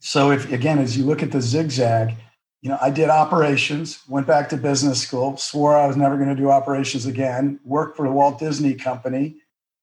So 0.00 0.30
if, 0.30 0.50
again, 0.50 0.78
as 0.78 0.96
you 0.96 1.04
look 1.04 1.22
at 1.22 1.30
the 1.30 1.40
zigzag, 1.40 2.14
you 2.60 2.70
know, 2.70 2.78
I 2.80 2.90
did 2.90 3.08
operations, 3.08 4.00
went 4.08 4.26
back 4.26 4.48
to 4.50 4.56
business 4.56 5.00
school, 5.00 5.36
swore 5.36 5.76
I 5.76 5.86
was 5.86 5.96
never 5.96 6.16
going 6.16 6.28
to 6.28 6.34
do 6.34 6.50
operations 6.50 7.06
again, 7.06 7.58
worked 7.64 7.96
for 7.96 8.06
the 8.06 8.12
Walt 8.12 8.38
Disney 8.38 8.74
Company, 8.74 9.36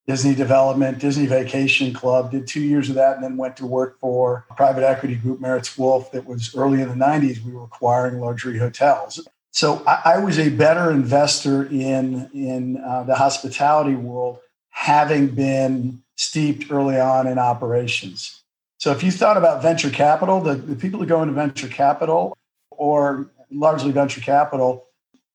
Disney 0.10 0.34
Development, 0.34 0.98
Disney 0.98 1.28
Vacation 1.28 1.94
Club, 1.94 2.32
did 2.32 2.48
two 2.48 2.62
years 2.62 2.90
of 2.90 2.96
that, 2.96 3.14
and 3.14 3.24
then 3.24 3.38
went 3.38 3.56
to 3.58 3.68
work 3.68 4.00
for 4.00 4.44
a 4.50 4.56
private 4.56 4.84
equity 4.84 5.14
group, 5.14 5.40
Maritz 5.40 5.78
Wolff, 5.78 6.12
that 6.14 6.26
was 6.26 6.56
early 6.56 6.82
in 6.82 6.90
the 6.90 6.96
90s. 6.96 7.46
We 7.46 7.54
were 7.54 7.66
acquiring 7.66 8.20
luxury 8.20 8.58
hotels. 8.58 9.28
So 9.52 9.84
I, 9.86 10.02
I 10.16 10.18
was 10.18 10.40
a 10.40 10.50
better 10.50 10.90
investor 10.90 11.66
in, 11.66 12.28
in 12.34 12.78
uh, 12.84 13.04
the 13.04 13.14
hospitality 13.14 13.94
world, 13.94 14.40
having 14.72 15.28
been 15.28 16.02
steeped 16.16 16.72
early 16.72 17.00
on 17.00 17.28
in 17.28 17.38
operations. 17.38 18.42
So 18.80 18.92
if 18.92 19.04
you 19.04 19.12
thought 19.12 19.38
about 19.38 19.62
venture 19.62 19.92
capital, 19.92 20.42
the, 20.42 20.56
the 20.56 20.76
people 20.76 21.00
who 21.00 21.06
go 21.06 21.22
into 21.22 21.36
venture 21.36 21.68
capital 21.68 22.36
or 22.72 23.30
largely 23.52 23.92
venture 23.92 24.22
capital, 24.22 24.88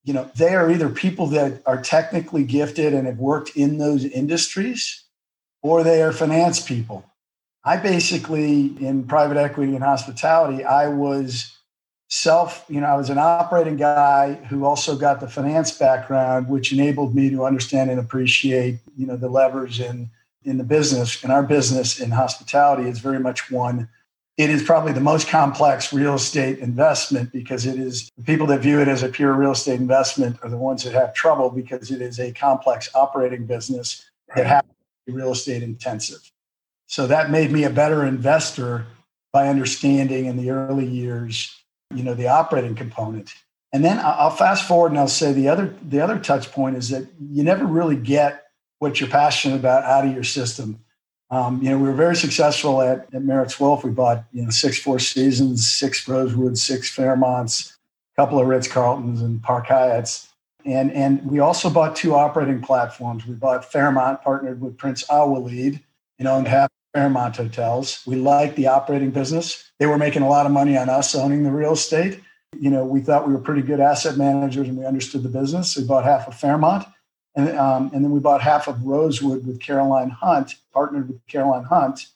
you 0.05 0.13
know, 0.13 0.31
they 0.37 0.55
are 0.55 0.71
either 0.71 0.89
people 0.89 1.27
that 1.29 1.63
are 1.67 1.81
technically 1.81 2.45
gifted 2.45 2.93
and 2.93 3.07
have 3.07 3.19
worked 3.19 3.57
in 3.57 3.79
those 3.79 4.05
industries, 4.05 5.03
or 5.63 5.83
they 5.83 6.03
are 6.03 6.13
finance 6.13 6.61
people. 6.61 7.05
I 7.65 7.79
basically, 7.79 8.77
in 8.85 9.05
private 9.05 9.39
equity 9.39 9.75
and 9.75 9.83
hospitality, 9.83 10.63
I 10.63 10.89
was 10.89 11.51
self, 12.09 12.67
you 12.69 12.81
know, 12.81 12.87
I 12.87 12.97
was 12.97 13.09
an 13.09 13.17
operating 13.19 13.77
guy 13.77 14.35
who 14.51 14.67
also 14.67 14.95
got 14.97 15.21
the 15.21 15.29
finance 15.29 15.73
background, 15.73 16.49
which 16.49 16.73
enabled 16.73 17.15
me 17.15 17.31
to 17.31 17.47
understand 17.47 17.91
and 17.91 17.99
appreciate, 17.99 18.81
you 18.97 19.07
know, 19.07 19.17
the 19.17 19.29
levers 19.29 19.81
in 19.81 20.11
in 20.45 20.59
the 20.59 20.65
business, 20.65 21.25
in 21.25 21.31
our 21.31 21.43
business 21.43 21.99
in 21.99 22.11
hospitality, 22.11 22.87
is 22.87 22.99
very 22.99 23.19
much 23.19 23.51
one. 23.51 23.89
It 24.37 24.51
is 24.51 24.65
probably 24.65 24.93
the 24.93 25.01
most 25.01 25.29
complex 25.29 25.93
real 25.93 26.15
estate 26.15 26.59
investment 26.59 27.33
because 27.33 27.67
it 27.67 27.79
is 27.79 28.11
the 28.17 28.25
people 28.25 28.49
that 28.49 28.61
view 28.61 28.81
it 28.81 28.89
as 28.89 29.05
a 29.05 29.09
pure 29.09 29.33
real 29.33 29.53
estate 29.53 29.79
investment 29.79 30.39
are 30.43 30.51
the 30.51 30.57
ones 30.57 30.83
that 30.83 30.93
have 30.93 31.15
trouble 31.15 31.51
because 31.51 31.93
it 31.93 32.03
is 32.03 32.19
a 32.19 32.33
complex 32.33 32.91
operating 32.95 33.47
business 33.47 34.05
that 34.35 34.47
has 34.47 34.63
to 34.63 34.69
be 35.07 35.13
real 35.13 35.31
estate 35.31 35.63
intensive. 35.63 36.33
So 36.89 37.07
that 37.07 37.31
made 37.31 37.53
me 37.53 37.63
a 37.63 37.71
better 37.71 38.05
investor 38.05 38.87
by 39.33 39.49
understanding 39.49 40.27
in 40.27 40.37
the 40.37 40.51
early 40.51 40.87
years, 40.87 41.57
you 41.95 42.03
know, 42.03 42.15
the 42.15 42.29
operating 42.29 42.75
component. 42.75 43.35
And 43.73 43.85
then 43.85 43.99
I'll 43.99 44.31
fast 44.31 44.67
forward 44.67 44.93
and 44.93 44.99
I'll 44.99 45.09
say 45.09 45.33
the 45.33 45.49
other 45.49 45.75
the 45.83 46.01
other 46.01 46.19
touch 46.19 46.53
point 46.53 46.77
is 46.77 46.91
that 46.91 47.09
you 47.21 47.43
never 47.43 47.67
really 47.67 47.97
get 47.97 48.47
what 48.79 49.01
you're 49.01 49.11
passionate 49.11 49.57
about 49.57 49.83
out 49.83 50.07
of 50.07 50.15
your 50.15 50.23
system. 50.23 50.84
Um, 51.31 51.63
you 51.63 51.71
know, 51.71 51.79
we 51.79 51.89
were 51.89 51.95
very 51.95 52.17
successful 52.17 52.83
at, 52.83 53.13
at 53.15 53.23
Maritz 53.23 53.59
Wolff. 53.59 53.85
We 53.85 53.91
bought, 53.91 54.25
you 54.33 54.43
know, 54.43 54.51
six 54.51 54.79
Four 54.79 54.99
Seasons, 54.99 55.67
six 55.67 56.07
Rosewood, 56.07 56.59
six 56.59 56.95
Fairmonts, 56.95 57.73
a 57.73 58.23
couple 58.23 58.39
of 58.39 58.47
Ritz 58.47 58.69
Carltons 58.69 59.21
and 59.21 59.43
Park 59.43 59.67
Hyatts. 59.67 60.29
And, 60.65 60.93
and 60.93 61.25
we 61.27 61.41
also 61.41 61.69
bought 61.69 61.97
two 61.97 62.15
operating 62.15 62.61
platforms. 62.61 63.27
We 63.27 63.35
bought 63.35 63.71
Fairmont, 63.71 64.23
partnered 64.23 64.61
with 64.61 64.79
Prince 64.79 65.05
Alwaleed, 65.05 65.81
and 66.19 66.29
owned 66.29 66.49
half 66.49 66.71
Fairmont 66.95 67.37
hotels. 67.37 68.03
We 68.07 68.17
liked 68.17 68.57
the 68.57 68.69
operating 68.69 69.11
business. 69.11 69.71
They 69.79 69.87
were 69.87 69.99
making 69.99 70.23
a 70.23 70.29
lot 70.29 70.47
of 70.47 70.53
money 70.53 70.79
on 70.79 70.89
us 70.89 71.15
owning 71.15 71.43
the 71.43 71.51
real 71.51 71.73
estate. 71.73 72.21
You 72.59 72.71
know, 72.71 72.85
we 72.85 73.01
thought 73.01 73.27
we 73.27 73.35
were 73.35 73.41
pretty 73.41 73.63
good 73.63 73.81
asset 73.81 74.17
managers 74.17 74.69
and 74.69 74.79
we 74.79 74.87
understood 74.87 75.25
the 75.25 75.29
business. 75.29 75.77
We 75.77 75.85
bought 75.85 76.05
half 76.05 76.29
of 76.29 76.35
Fairmont. 76.37 76.87
And, 77.35 77.57
um, 77.59 77.91
and 77.93 78.05
then 78.05 78.13
we 78.13 78.21
bought 78.21 78.41
half 78.41 78.69
of 78.69 78.85
Rosewood 78.85 79.47
with 79.47 79.61
Caroline 79.61 80.11
Hunt, 80.11 80.55
partnered 80.73 81.09
with 81.09 81.27
Caroline 81.27 81.65
Hunt. 81.65 82.07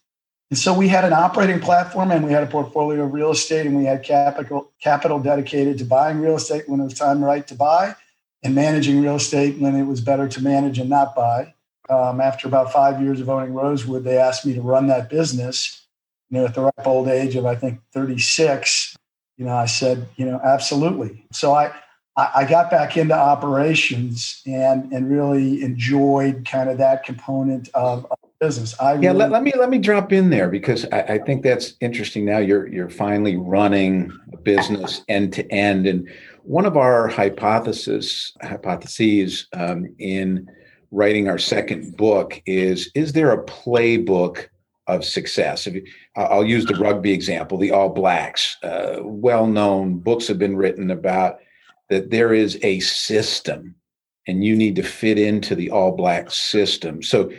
And 0.50 0.58
so 0.58 0.72
we 0.72 0.88
had 0.88 1.04
an 1.04 1.12
operating 1.12 1.60
platform 1.60 2.10
and 2.10 2.24
we 2.24 2.32
had 2.32 2.42
a 2.42 2.46
portfolio 2.46 3.04
of 3.04 3.12
real 3.12 3.30
estate 3.32 3.66
and 3.66 3.76
we 3.76 3.84
had 3.84 4.02
capital, 4.02 4.70
capital 4.80 5.18
dedicated 5.18 5.76
to 5.78 5.84
buying 5.84 6.20
real 6.20 6.36
estate 6.36 6.68
when 6.68 6.80
it 6.80 6.84
was 6.84 6.94
time 6.94 7.22
right 7.22 7.46
to 7.48 7.54
buy 7.54 7.94
and 8.42 8.54
managing 8.54 9.02
real 9.02 9.16
estate 9.16 9.58
when 9.58 9.74
it 9.74 9.84
was 9.84 10.00
better 10.00 10.28
to 10.28 10.42
manage 10.42 10.78
and 10.78 10.88
not 10.88 11.14
buy. 11.14 11.54
Um, 11.90 12.20
after 12.20 12.46
about 12.48 12.72
five 12.72 13.02
years 13.02 13.20
of 13.20 13.28
owning 13.28 13.54
Rosewood, 13.54 14.04
they 14.04 14.18
asked 14.18 14.46
me 14.46 14.54
to 14.54 14.60
run 14.60 14.86
that 14.88 15.10
business. 15.10 15.86
You 16.30 16.38
know, 16.38 16.46
at 16.46 16.54
the 16.54 16.60
ripe 16.62 16.86
old 16.86 17.08
age 17.08 17.36
of 17.36 17.46
I 17.46 17.54
think 17.54 17.80
36, 17.92 18.96
you 19.38 19.46
know, 19.46 19.56
I 19.56 19.66
said, 19.66 20.06
you 20.16 20.26
know, 20.26 20.38
absolutely. 20.44 21.24
So 21.32 21.54
I 21.54 21.72
I 22.18 22.44
got 22.48 22.68
back 22.68 22.96
into 22.96 23.14
operations 23.14 24.42
and 24.44 24.92
and 24.92 25.08
really 25.08 25.62
enjoyed 25.62 26.46
kind 26.50 26.68
of 26.68 26.78
that 26.78 27.04
component 27.04 27.68
of, 27.74 28.06
of 28.10 28.18
business. 28.40 28.74
I 28.80 28.94
yeah, 28.94 29.08
really, 29.08 29.18
let, 29.18 29.30
let, 29.30 29.42
me 29.44 29.52
let 29.56 29.70
me 29.70 29.78
drop 29.78 30.12
in 30.12 30.30
there 30.30 30.48
because 30.48 30.84
I, 30.86 31.00
I, 31.02 31.18
think 31.18 31.44
that's 31.44 31.74
interesting. 31.80 32.24
Now 32.24 32.38
you're 32.38 32.66
you're 32.66 32.90
finally 32.90 33.36
running 33.36 34.12
a 34.32 34.36
business 34.36 35.02
end 35.08 35.32
to 35.34 35.48
end, 35.52 35.86
and 35.86 36.08
one 36.42 36.66
of 36.66 36.76
our 36.76 37.06
hypothesis 37.06 38.32
hypotheses 38.42 39.46
um, 39.52 39.94
in 40.00 40.50
writing 40.90 41.28
our 41.28 41.38
second 41.38 41.96
book 41.96 42.42
is: 42.46 42.90
is 42.96 43.12
there 43.12 43.30
a 43.30 43.44
playbook 43.44 44.46
of 44.88 45.04
success? 45.04 45.68
You, 45.68 45.84
I'll 46.16 46.44
use 46.44 46.66
the 46.66 46.74
rugby 46.74 47.12
example, 47.12 47.58
the 47.58 47.70
All 47.70 47.90
Blacks. 47.90 48.56
Uh, 48.64 48.96
well 49.02 49.46
known 49.46 49.98
books 49.98 50.26
have 50.26 50.38
been 50.38 50.56
written 50.56 50.90
about 50.90 51.38
that 51.88 52.10
there 52.10 52.32
is 52.32 52.58
a 52.62 52.80
system 52.80 53.74
and 54.26 54.44
you 54.44 54.54
need 54.54 54.76
to 54.76 54.82
fit 54.82 55.18
into 55.18 55.54
the 55.54 55.70
all 55.70 55.96
black 55.96 56.30
system. 56.30 57.02
So, 57.02 57.32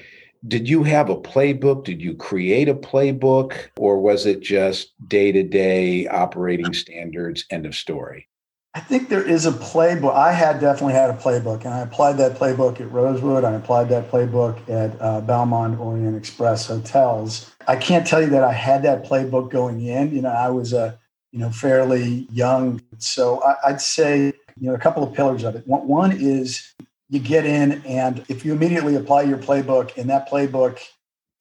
did 0.48 0.70
you 0.70 0.84
have 0.84 1.10
a 1.10 1.18
playbook? 1.18 1.84
Did 1.84 2.02
you 2.02 2.16
create 2.16 2.70
a 2.70 2.74
playbook? 2.74 3.68
Or 3.78 4.00
was 4.00 4.26
it 4.26 4.40
just 4.40 4.94
day 5.08 5.34
to 5.34 5.44
day 5.44 6.08
operating 6.08 6.74
standards? 6.74 7.44
End 7.52 7.66
of 7.66 7.76
story. 7.76 8.30
I 8.74 8.80
think 8.80 9.10
there 9.10 9.28
is 9.28 9.46
a 9.46 9.52
playbook. 9.52 10.16
I 10.16 10.32
had 10.32 10.62
definitely 10.62 10.94
had 10.94 11.10
a 11.10 11.14
playbook, 11.14 11.66
and 11.66 11.74
I 11.74 11.80
applied 11.80 12.18
that 12.18 12.38
playbook 12.38 12.80
at 12.80 12.92
Rosewood. 12.92 13.44
I 13.44 13.54
applied 13.54 13.90
that 13.90 14.10
playbook 14.10 14.58
at 14.70 14.96
uh, 15.02 15.22
Belmond 15.22 15.80
Orient 15.80 16.16
Express 16.16 16.68
hotels. 16.68 17.52
I 17.68 17.76
can't 17.76 18.06
tell 18.06 18.22
you 18.22 18.30
that 18.30 18.44
I 18.44 18.54
had 18.54 18.84
that 18.84 19.04
playbook 19.04 19.50
going 19.50 19.82
in. 19.82 20.16
You 20.16 20.22
know, 20.22 20.30
I 20.30 20.50
was 20.50 20.72
a 20.72 20.98
you 21.32 21.40
know 21.40 21.50
fairly 21.50 22.28
young, 22.32 22.82
so 23.00 23.44
I, 23.44 23.56
I'd 23.70 23.82
say 23.82 24.34
you 24.60 24.70
know, 24.70 24.76
a 24.76 24.80
couple 24.80 25.04
of 25.04 25.14
pillars 25.14 25.44
of 25.44 25.56
it. 25.56 25.64
One 25.68 26.12
is 26.12 26.74
you 27.10 27.20
get 27.20 27.46
in, 27.46 27.82
and 27.86 28.24
if 28.30 28.46
you 28.46 28.54
immediately 28.54 28.96
apply 28.96 29.24
your 29.24 29.38
playbook, 29.38 29.98
and 29.98 30.10
that 30.10 30.30
playbook, 30.30 30.80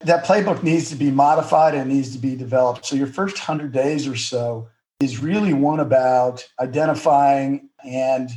that 0.00 0.24
playbook 0.24 0.62
needs 0.62 0.90
to 0.90 0.96
be 0.96 1.10
modified 1.10 1.74
and 1.74 1.90
needs 1.90 2.12
to 2.14 2.18
be 2.18 2.36
developed. 2.36 2.86
So 2.86 2.96
your 2.96 3.06
first 3.06 3.38
hundred 3.38 3.72
days 3.72 4.06
or 4.06 4.16
so 4.16 4.68
is 5.00 5.18
really 5.18 5.52
one 5.52 5.80
about 5.80 6.48
identifying 6.60 7.68
and 7.84 8.30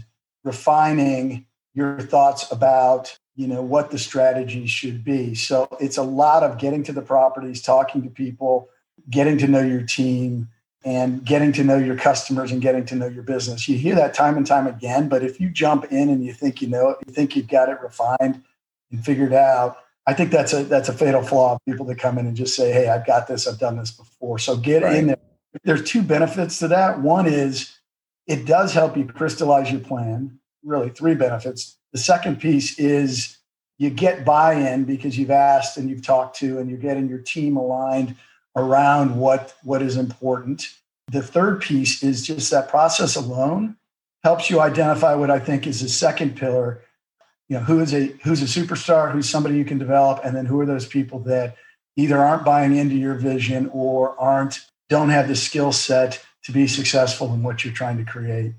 refining 0.44 1.46
your 1.74 2.00
thoughts 2.00 2.52
about 2.52 3.18
you 3.36 3.48
know 3.48 3.62
what 3.62 3.92
the 3.92 3.98
strategy 3.98 4.68
should 4.68 5.04
be 5.04 5.34
so 5.34 5.68
it's 5.80 5.98
a 5.98 6.04
lot 6.04 6.44
of 6.44 6.58
getting 6.58 6.84
to 6.84 6.92
the 6.92 7.02
properties 7.02 7.62
talking 7.62 8.04
to 8.04 8.10
people 8.10 8.68
getting 9.10 9.38
to 9.38 9.48
know 9.48 9.62
your 9.62 9.82
team 9.82 10.50
and 10.84 11.24
getting 11.24 11.52
to 11.54 11.64
know 11.64 11.78
your 11.78 11.96
customers 11.96 12.52
and 12.52 12.62
getting 12.62 12.86
to 12.86 12.96
know 12.96 13.08
your 13.08 13.24
business. 13.24 13.68
You 13.70 13.78
hear 13.78 13.96
that 13.96 14.14
time 14.14 14.36
and 14.36 14.48
time 14.48 14.68
again, 14.68 15.10
but 15.10 15.24
if 15.24 15.40
you 15.40 15.50
jump 15.50 15.86
in 15.92 16.10
and 16.10 16.26
you 16.26 16.34
think 16.34 16.62
you 16.62 16.68
know 16.68 16.90
it, 16.90 16.98
you 17.06 17.14
think 17.14 17.36
you've 17.36 17.48
got 17.48 17.70
it 17.70 17.80
refined 17.82 18.44
and 18.92 19.06
figured 19.06 19.34
out, 19.34 19.78
I 20.08 20.14
think 20.14 20.32
that's 20.32 20.54
a 20.54 20.64
that's 20.64 20.90
a 20.90 20.94
fatal 20.94 21.22
flaw 21.22 21.54
of 21.54 21.60
people 21.66 21.86
that 21.86 22.00
come 22.00 22.18
in 22.18 22.26
and 22.26 22.36
just 22.36 22.56
say, 22.56 22.72
"Hey, 22.72 22.90
I've 22.90 23.06
got 23.06 23.28
this. 23.28 23.48
I've 23.48 23.60
done 23.60 23.78
this 23.78 23.92
before." 23.92 24.40
So 24.40 24.58
get 24.58 24.82
right. 24.82 24.96
in 24.96 25.08
there. 25.08 25.18
There's 25.64 25.84
two 25.84 26.02
benefits 26.02 26.58
to 26.60 26.68
that. 26.70 27.02
One 27.02 27.28
is 27.28 27.78
it 28.26 28.46
does 28.46 28.74
help 28.74 28.98
you 28.98 29.06
crystallize 29.06 29.72
your 29.72 29.82
plan. 29.82 30.40
Really, 30.64 30.90
three 30.90 31.14
benefits. 31.14 31.78
The 31.92 32.00
second 32.00 32.40
piece 32.40 32.80
is 32.80 33.38
you 33.78 33.90
get 33.90 34.26
buy-in 34.26 34.86
because 34.86 35.18
you've 35.18 35.32
asked 35.32 35.78
and 35.78 35.90
you've 35.90 36.06
talked 36.06 36.38
to 36.38 36.60
and 36.60 36.70
you're 36.70 36.80
getting 36.80 37.10
your 37.10 37.20
team 37.20 37.58
aligned 37.58 38.16
around 38.56 39.18
what 39.18 39.56
what 39.64 39.82
is 39.82 39.98
important. 39.98 40.74
The 41.12 41.22
third 41.22 41.62
piece 41.62 42.04
is 42.04 42.26
just 42.26 42.52
that 42.52 42.70
process 42.70 43.16
alone 43.16 43.78
helps 44.24 44.50
you 44.50 44.62
identify 44.62 45.16
what 45.16 45.32
I 45.32 45.40
think 45.40 45.68
is 45.68 45.82
the 45.82 45.90
second 45.90 46.36
pillar. 46.38 46.82
You 47.50 47.58
know, 47.58 47.64
who 47.64 47.80
is 47.80 47.94
a 47.94 48.08
who's 48.24 48.42
a 48.42 48.46
superstar, 48.46 49.12
who's 49.12 49.30
somebody 49.30 49.58
you 49.58 49.66
can 49.66 49.78
develop, 49.78 50.22
and 50.24 50.36
then 50.36 50.46
who 50.46 50.60
are 50.60 50.66
those 50.66 50.86
people 50.86 51.20
that 51.20 51.56
either 51.98 52.18
aren't 52.18 52.46
buying 52.46 52.76
into 52.76 52.96
your 52.96 53.16
vision 53.16 53.70
or 53.74 54.20
aren't 54.20 54.62
don't 54.90 55.10
have 55.10 55.28
the 55.28 55.36
skill 55.36 55.72
set 55.72 56.24
to 56.44 56.52
be 56.52 56.68
successful 56.68 57.34
in 57.34 57.44
what 57.44 57.64
you're 57.64 57.74
trying 57.74 57.98
to 57.98 58.10
create. 58.10 58.54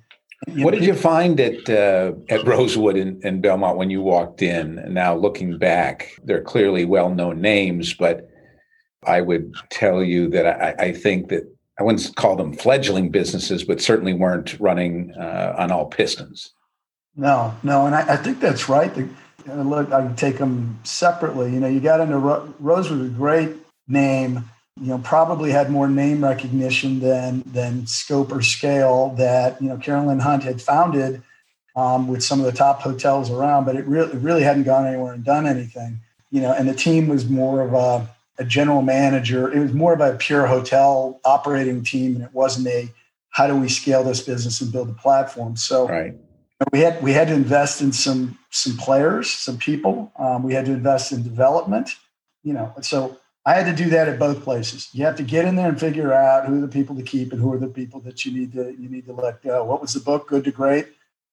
You 0.48 0.64
what 0.64 0.74
know, 0.74 0.80
did 0.80 0.86
you 0.86 0.94
find 0.94 1.38
at 1.40 1.70
uh, 1.70 2.12
at 2.28 2.44
Rosewood 2.44 2.96
and, 2.96 3.22
and 3.24 3.42
Belmond 3.42 3.76
when 3.76 3.90
you 3.90 4.02
walked 4.02 4.42
in? 4.42 4.78
And 4.78 4.94
now 4.94 5.14
looking 5.14 5.56
back, 5.56 6.12
they're 6.24 6.42
clearly 6.42 6.84
well 6.84 7.10
known 7.10 7.40
names, 7.40 7.94
but 7.94 8.28
I 9.04 9.20
would 9.20 9.54
tell 9.70 10.02
you 10.02 10.28
that 10.30 10.46
I, 10.46 10.86
I, 10.86 10.92
think 10.92 11.28
that 11.28 11.44
I 11.78 11.82
wouldn't 11.82 12.14
call 12.16 12.36
them 12.36 12.52
fledgling 12.52 13.10
businesses, 13.10 13.64
but 13.64 13.80
certainly 13.80 14.14
weren't 14.14 14.58
running 14.60 15.12
uh, 15.18 15.54
on 15.58 15.72
all 15.72 15.86
pistons. 15.86 16.52
No, 17.16 17.54
no, 17.62 17.86
and 17.86 17.94
I, 17.94 18.14
I 18.14 18.16
think 18.16 18.40
that's 18.40 18.68
right. 18.68 18.94
The, 18.94 19.08
look, 19.46 19.92
I 19.92 20.02
can 20.02 20.16
take 20.16 20.38
them 20.38 20.78
separately. 20.84 21.52
You 21.52 21.60
know, 21.60 21.68
you 21.68 21.80
got 21.80 22.00
into 22.00 22.16
Ro- 22.16 22.54
Rose 22.58 22.90
was 22.90 23.00
a 23.06 23.10
great 23.10 23.50
name. 23.88 24.48
You 24.80 24.88
know, 24.88 24.98
probably 24.98 25.50
had 25.50 25.70
more 25.70 25.88
name 25.88 26.24
recognition 26.24 27.00
than 27.00 27.42
than 27.44 27.86
scope 27.86 28.32
or 28.32 28.40
scale 28.40 29.10
that 29.18 29.60
you 29.60 29.68
know 29.68 29.76
Caroline 29.76 30.20
Hunt 30.20 30.44
had 30.44 30.62
founded 30.62 31.22
um, 31.76 32.08
with 32.08 32.22
some 32.22 32.40
of 32.40 32.46
the 32.46 32.52
top 32.52 32.80
hotels 32.80 33.30
around, 33.30 33.66
but 33.66 33.76
it 33.76 33.84
really 33.84 34.16
really 34.16 34.42
hadn't 34.42 34.62
gone 34.62 34.86
anywhere 34.86 35.12
and 35.12 35.24
done 35.24 35.46
anything. 35.46 36.00
You 36.30 36.40
know, 36.40 36.54
and 36.54 36.66
the 36.66 36.74
team 36.74 37.08
was 37.08 37.28
more 37.28 37.60
of 37.60 37.74
a 37.74 38.08
a 38.38 38.44
general 38.44 38.82
manager. 38.82 39.52
It 39.52 39.60
was 39.60 39.72
more 39.72 39.92
of 39.92 40.00
a 40.00 40.16
pure 40.16 40.46
hotel 40.46 41.20
operating 41.24 41.84
team, 41.84 42.16
and 42.16 42.24
it 42.24 42.32
wasn't 42.32 42.66
a 42.68 42.90
how 43.30 43.46
do 43.46 43.56
we 43.56 43.68
scale 43.68 44.04
this 44.04 44.20
business 44.20 44.60
and 44.60 44.70
build 44.70 44.90
a 44.90 44.94
platform. 44.94 45.56
So 45.56 45.88
right. 45.88 46.14
we 46.72 46.80
had 46.80 47.02
we 47.02 47.12
had 47.12 47.28
to 47.28 47.34
invest 47.34 47.80
in 47.80 47.92
some 47.92 48.38
some 48.50 48.76
players, 48.76 49.30
some 49.30 49.58
people. 49.58 50.12
Um, 50.18 50.42
we 50.42 50.54
had 50.54 50.66
to 50.66 50.72
invest 50.72 51.12
in 51.12 51.22
development. 51.22 51.90
You 52.42 52.54
know, 52.54 52.74
so 52.80 53.18
I 53.46 53.54
had 53.54 53.66
to 53.66 53.84
do 53.84 53.90
that 53.90 54.08
at 54.08 54.18
both 54.18 54.42
places. 54.42 54.88
You 54.92 55.04
have 55.04 55.16
to 55.16 55.22
get 55.22 55.44
in 55.44 55.56
there 55.56 55.68
and 55.68 55.78
figure 55.78 56.12
out 56.12 56.46
who 56.46 56.58
are 56.58 56.60
the 56.60 56.68
people 56.68 56.96
to 56.96 57.02
keep 57.02 57.32
and 57.32 57.40
who 57.40 57.52
are 57.52 57.58
the 57.58 57.68
people 57.68 58.00
that 58.00 58.24
you 58.24 58.32
need 58.32 58.52
to 58.52 58.74
you 58.78 58.88
need 58.88 59.06
to 59.06 59.12
let 59.12 59.42
go. 59.42 59.64
What 59.64 59.80
was 59.80 59.94
the 59.94 60.00
book? 60.00 60.28
Good 60.28 60.44
to 60.44 60.52
Great. 60.52 60.86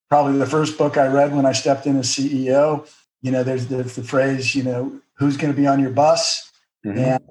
Probably 0.09 0.39
the 0.39 0.47
first 0.47 0.77
book 0.77 0.97
I 0.97 1.05
read 1.07 1.35
when 1.35 1.45
I 1.45 1.51
stepped 1.51 1.85
in 1.85 1.95
as 1.97 2.07
CEO. 2.07 2.89
You 3.21 3.31
know, 3.31 3.43
there's, 3.43 3.67
there's 3.67 3.95
the 3.95 4.03
phrase, 4.03 4.55
you 4.55 4.63
know, 4.63 4.99
who's 5.13 5.37
going 5.37 5.53
to 5.53 5.57
be 5.57 5.67
on 5.67 5.79
your 5.79 5.91
bus? 5.91 6.48
Mm-hmm. 6.85 6.97
and 6.97 7.23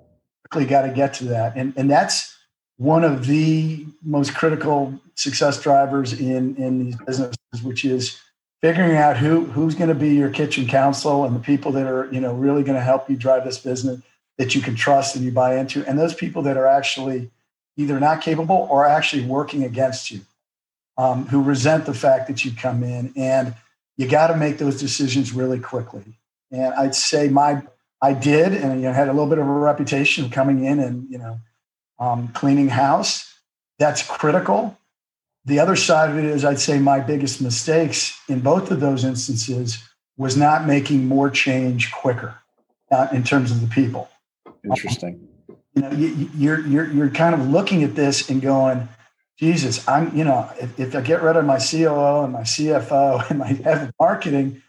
quickly 0.50 0.68
got 0.68 0.82
to 0.82 0.92
get 0.92 1.14
to 1.14 1.24
that. 1.26 1.56
And, 1.56 1.72
and 1.76 1.90
that's 1.90 2.36
one 2.76 3.04
of 3.04 3.26
the 3.26 3.86
most 4.02 4.34
critical 4.34 4.98
success 5.14 5.60
drivers 5.60 6.12
in, 6.12 6.56
in 6.56 6.84
these 6.84 6.96
businesses, 6.96 7.62
which 7.62 7.84
is 7.84 8.20
figuring 8.60 8.96
out 8.96 9.16
who 9.16 9.44
who's 9.46 9.74
going 9.74 9.88
to 9.88 9.94
be 9.94 10.14
your 10.14 10.30
kitchen 10.30 10.66
counsel 10.66 11.24
and 11.24 11.34
the 11.34 11.40
people 11.40 11.72
that 11.72 11.86
are 11.86 12.08
you 12.12 12.20
know 12.20 12.34
really 12.34 12.62
going 12.62 12.76
to 12.76 12.84
help 12.84 13.08
you 13.08 13.16
drive 13.16 13.44
this 13.44 13.58
business 13.58 14.00
that 14.36 14.54
you 14.54 14.60
can 14.60 14.74
trust 14.74 15.16
and 15.16 15.24
you 15.24 15.30
buy 15.30 15.56
into 15.56 15.84
and 15.86 15.98
those 15.98 16.14
people 16.14 16.42
that 16.42 16.56
are 16.56 16.66
actually 16.66 17.30
either 17.76 18.00
not 18.00 18.20
capable 18.20 18.66
or 18.70 18.84
actually 18.84 19.24
working 19.24 19.64
against 19.64 20.10
you 20.10 20.20
um, 20.96 21.26
who 21.26 21.42
resent 21.42 21.86
the 21.86 21.94
fact 21.94 22.26
that 22.26 22.44
you 22.44 22.50
come 22.52 22.82
in 22.82 23.12
and 23.16 23.54
you 23.96 24.08
got 24.08 24.28
to 24.28 24.36
make 24.36 24.58
those 24.58 24.80
decisions 24.80 25.32
really 25.32 25.60
quickly 25.60 26.04
and 26.50 26.74
i'd 26.74 26.94
say 26.94 27.28
my 27.28 27.62
i 28.02 28.12
did 28.12 28.52
and 28.52 28.80
you 28.80 28.88
know, 28.88 28.92
had 28.92 29.08
a 29.08 29.12
little 29.12 29.28
bit 29.28 29.38
of 29.38 29.46
a 29.46 29.52
reputation 29.52 30.30
coming 30.30 30.64
in 30.64 30.80
and 30.80 31.10
you 31.10 31.18
know 31.18 31.38
um, 32.00 32.28
cleaning 32.28 32.68
house 32.68 33.40
that's 33.78 34.02
critical 34.02 34.78
the 35.48 35.60
other 35.60 35.76
side 35.76 36.10
of 36.10 36.18
it 36.18 36.26
is, 36.26 36.44
I'd 36.44 36.60
say 36.60 36.78
my 36.78 37.00
biggest 37.00 37.40
mistakes 37.40 38.20
in 38.28 38.40
both 38.40 38.70
of 38.70 38.80
those 38.80 39.02
instances 39.02 39.82
was 40.18 40.36
not 40.36 40.66
making 40.66 41.06
more 41.06 41.30
change 41.30 41.90
quicker 41.90 42.34
uh, 42.90 43.08
in 43.12 43.24
terms 43.24 43.50
of 43.50 43.62
the 43.62 43.66
people. 43.66 44.10
Interesting. 44.62 45.26
You 45.74 45.82
know, 45.82 45.90
you, 45.92 46.30
you're 46.36 46.66
you're 46.66 46.92
you're 46.92 47.10
kind 47.10 47.34
of 47.34 47.48
looking 47.48 47.82
at 47.82 47.94
this 47.94 48.28
and 48.28 48.42
going, 48.42 48.88
Jesus, 49.38 49.88
I'm 49.88 50.14
you 50.14 50.24
know, 50.24 50.50
if, 50.60 50.78
if 50.78 50.94
I 50.94 51.00
get 51.00 51.22
rid 51.22 51.36
of 51.36 51.46
my 51.46 51.58
COO 51.58 52.24
and 52.24 52.32
my 52.32 52.42
CFO 52.42 53.30
and 53.30 53.38
my 53.38 53.46
head 53.46 53.88
of 53.88 53.94
marketing, 53.98 54.62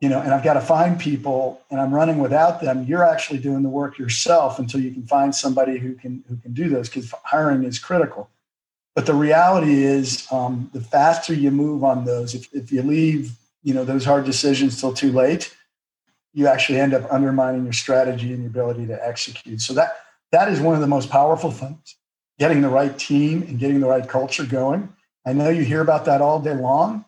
you 0.00 0.08
know, 0.08 0.20
and 0.20 0.32
I've 0.32 0.44
got 0.44 0.54
to 0.54 0.60
find 0.60 1.00
people 1.00 1.62
and 1.70 1.80
I'm 1.80 1.94
running 1.94 2.18
without 2.18 2.60
them, 2.60 2.84
you're 2.84 3.04
actually 3.04 3.38
doing 3.38 3.62
the 3.62 3.68
work 3.68 3.98
yourself 3.98 4.58
until 4.58 4.80
you 4.80 4.90
can 4.92 5.06
find 5.06 5.34
somebody 5.34 5.78
who 5.78 5.94
can 5.94 6.22
who 6.28 6.36
can 6.36 6.52
do 6.52 6.68
those 6.68 6.88
because 6.88 7.12
hiring 7.24 7.64
is 7.64 7.78
critical. 7.78 8.28
But 8.94 9.06
the 9.06 9.14
reality 9.14 9.84
is, 9.84 10.26
um, 10.30 10.70
the 10.72 10.80
faster 10.80 11.34
you 11.34 11.50
move 11.50 11.84
on 11.84 12.04
those, 12.04 12.34
if, 12.34 12.48
if 12.54 12.72
you 12.72 12.82
leave, 12.82 13.32
you 13.62 13.74
know, 13.74 13.84
those 13.84 14.04
hard 14.04 14.24
decisions 14.24 14.80
till 14.80 14.92
too 14.92 15.12
late, 15.12 15.54
you 16.32 16.46
actually 16.46 16.80
end 16.80 16.94
up 16.94 17.10
undermining 17.12 17.64
your 17.64 17.74
strategy 17.74 18.32
and 18.32 18.42
your 18.42 18.50
ability 18.50 18.86
to 18.86 19.06
execute. 19.06 19.60
So 19.62 19.72
that 19.74 19.96
that 20.30 20.48
is 20.48 20.60
one 20.60 20.74
of 20.74 20.82
the 20.82 20.86
most 20.86 21.08
powerful 21.08 21.50
things: 21.50 21.96
getting 22.38 22.60
the 22.60 22.68
right 22.68 22.96
team 22.98 23.42
and 23.42 23.58
getting 23.58 23.80
the 23.80 23.88
right 23.88 24.06
culture 24.06 24.44
going. 24.44 24.92
I 25.24 25.32
know 25.32 25.48
you 25.48 25.62
hear 25.62 25.80
about 25.80 26.04
that 26.04 26.20
all 26.20 26.38
day 26.38 26.54
long, 26.54 27.05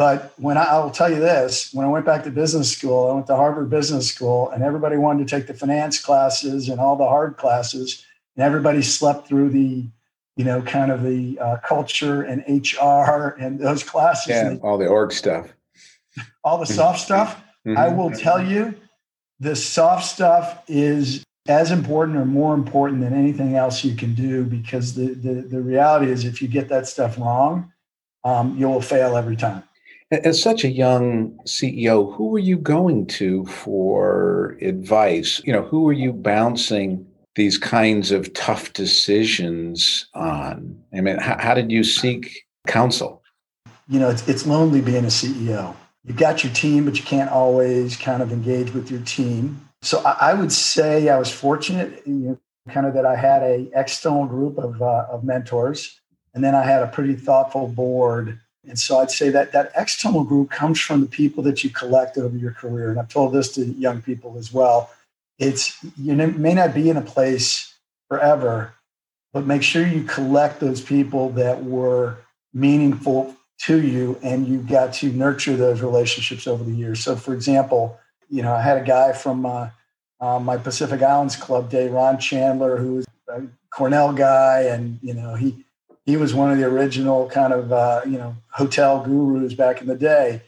but 0.00 0.32
when 0.38 0.56
I, 0.56 0.64
I'll 0.64 0.90
tell 0.90 1.10
you 1.10 1.20
this, 1.20 1.74
when 1.74 1.84
I 1.84 1.90
went 1.90 2.06
back 2.06 2.24
to 2.24 2.30
business 2.30 2.72
school, 2.72 3.10
I 3.10 3.12
went 3.12 3.26
to 3.26 3.36
Harvard 3.36 3.68
Business 3.68 4.08
School, 4.08 4.48
and 4.48 4.62
everybody 4.62 4.96
wanted 4.96 5.28
to 5.28 5.36
take 5.36 5.46
the 5.46 5.52
finance 5.52 6.00
classes 6.00 6.70
and 6.70 6.80
all 6.80 6.96
the 6.96 7.06
hard 7.06 7.36
classes, 7.36 8.02
and 8.34 8.42
everybody 8.42 8.80
slept 8.80 9.28
through 9.28 9.50
the 9.50 9.84
you 10.36 10.44
know, 10.46 10.62
kind 10.62 10.90
of 10.90 11.02
the 11.02 11.38
uh, 11.38 11.58
culture 11.58 12.22
and 12.22 12.40
HR 12.48 13.36
and 13.38 13.60
those 13.60 13.82
classes. 13.82 14.30
Yeah, 14.30 14.56
all 14.62 14.78
the 14.78 14.86
org 14.86 15.12
stuff. 15.12 15.52
All 16.44 16.56
the 16.56 16.64
soft 16.64 17.00
stuff. 17.00 17.36
Mm-hmm. 17.66 17.76
I 17.76 17.88
will 17.88 18.10
tell 18.10 18.42
you, 18.42 18.74
the 19.38 19.54
soft 19.54 20.06
stuff 20.06 20.62
is 20.66 21.22
as 21.46 21.70
important 21.70 22.16
or 22.16 22.24
more 22.24 22.54
important 22.54 23.02
than 23.02 23.12
anything 23.12 23.54
else 23.54 23.84
you 23.84 23.94
can 23.94 24.14
do 24.14 24.44
because 24.44 24.94
the 24.94 25.08
the, 25.08 25.42
the 25.42 25.60
reality 25.60 26.10
is 26.10 26.24
if 26.24 26.40
you 26.40 26.48
get 26.48 26.70
that 26.70 26.88
stuff 26.88 27.18
wrong, 27.18 27.70
um, 28.24 28.56
you 28.56 28.66
will 28.66 28.80
fail 28.80 29.14
every 29.14 29.36
time. 29.36 29.62
As 30.10 30.42
such 30.42 30.64
a 30.64 30.68
young 30.68 31.38
CEO, 31.46 32.12
who 32.16 32.28
were 32.28 32.40
you 32.40 32.58
going 32.58 33.06
to 33.06 33.46
for 33.46 34.58
advice? 34.60 35.40
You 35.44 35.52
know, 35.52 35.62
who 35.62 35.82
were 35.82 35.92
you 35.92 36.12
bouncing 36.12 37.06
these 37.36 37.56
kinds 37.56 38.10
of 38.10 38.32
tough 38.34 38.72
decisions 38.72 40.08
on? 40.14 40.76
I 40.92 41.00
mean, 41.00 41.18
how, 41.18 41.38
how 41.38 41.54
did 41.54 41.70
you 41.70 41.84
seek 41.84 42.44
counsel? 42.66 43.22
You 43.88 44.00
know, 44.00 44.10
it's, 44.10 44.26
it's 44.28 44.46
lonely 44.46 44.80
being 44.80 45.04
a 45.04 45.08
CEO. 45.08 45.76
You've 46.04 46.16
got 46.16 46.42
your 46.42 46.52
team, 46.52 46.86
but 46.86 46.96
you 46.96 47.04
can't 47.04 47.30
always 47.30 47.96
kind 47.96 48.20
of 48.20 48.32
engage 48.32 48.74
with 48.74 48.90
your 48.90 49.02
team. 49.02 49.68
So 49.82 50.00
I, 50.04 50.32
I 50.32 50.34
would 50.34 50.50
say 50.50 51.08
I 51.08 51.20
was 51.20 51.30
fortunate, 51.30 52.02
you 52.04 52.14
know, 52.14 52.40
kind 52.68 52.84
of 52.84 52.94
that 52.94 53.06
I 53.06 53.14
had 53.14 53.42
a 53.42 53.70
external 53.74 54.26
group 54.26 54.58
of, 54.58 54.82
uh, 54.82 55.06
of 55.08 55.22
mentors, 55.22 56.00
and 56.34 56.42
then 56.42 56.56
I 56.56 56.64
had 56.64 56.82
a 56.82 56.88
pretty 56.88 57.14
thoughtful 57.14 57.68
board. 57.68 58.40
And 58.68 58.78
so 58.78 58.98
I'd 58.98 59.10
say 59.10 59.30
that 59.30 59.52
that 59.52 59.72
external 59.74 60.24
group 60.24 60.50
comes 60.50 60.80
from 60.80 61.00
the 61.00 61.06
people 61.06 61.42
that 61.44 61.64
you 61.64 61.70
collect 61.70 62.18
over 62.18 62.36
your 62.36 62.52
career. 62.52 62.90
And 62.90 63.00
I've 63.00 63.08
told 63.08 63.32
this 63.32 63.52
to 63.54 63.64
young 63.64 64.02
people 64.02 64.36
as 64.38 64.52
well 64.52 64.90
it's 65.40 65.82
you 65.96 66.14
may 66.14 66.54
not 66.54 66.74
be 66.74 66.90
in 66.90 66.98
a 66.98 67.02
place 67.02 67.74
forever, 68.08 68.74
but 69.32 69.46
make 69.46 69.62
sure 69.62 69.84
you 69.84 70.04
collect 70.04 70.60
those 70.60 70.82
people 70.82 71.30
that 71.30 71.64
were 71.64 72.18
meaningful 72.52 73.34
to 73.62 73.80
you 73.80 74.18
and 74.22 74.46
you 74.46 74.58
got 74.58 74.92
to 74.92 75.10
nurture 75.12 75.56
those 75.56 75.80
relationships 75.80 76.46
over 76.46 76.62
the 76.62 76.72
years. 76.72 77.02
So, 77.02 77.16
for 77.16 77.32
example, 77.32 77.98
you 78.28 78.42
know, 78.42 78.54
I 78.54 78.60
had 78.60 78.78
a 78.78 78.84
guy 78.84 79.12
from 79.12 79.46
uh, 79.46 79.70
uh, 80.20 80.38
my 80.38 80.58
Pacific 80.58 81.02
Islands 81.02 81.36
Club 81.36 81.70
day, 81.70 81.88
Ron 81.88 82.18
Chandler, 82.18 82.76
who 82.76 82.96
was 82.96 83.06
a 83.28 83.42
Cornell 83.70 84.12
guy, 84.12 84.62
and 84.62 84.98
you 85.02 85.14
know, 85.14 85.34
he 85.34 85.64
he 86.04 86.16
was 86.16 86.34
one 86.34 86.50
of 86.50 86.58
the 86.58 86.64
original 86.64 87.28
kind 87.28 87.52
of 87.52 87.72
uh, 87.72 88.02
you 88.04 88.18
know 88.18 88.36
hotel 88.50 89.04
gurus 89.04 89.54
back 89.54 89.80
in 89.80 89.86
the 89.86 89.96
day. 89.96 90.42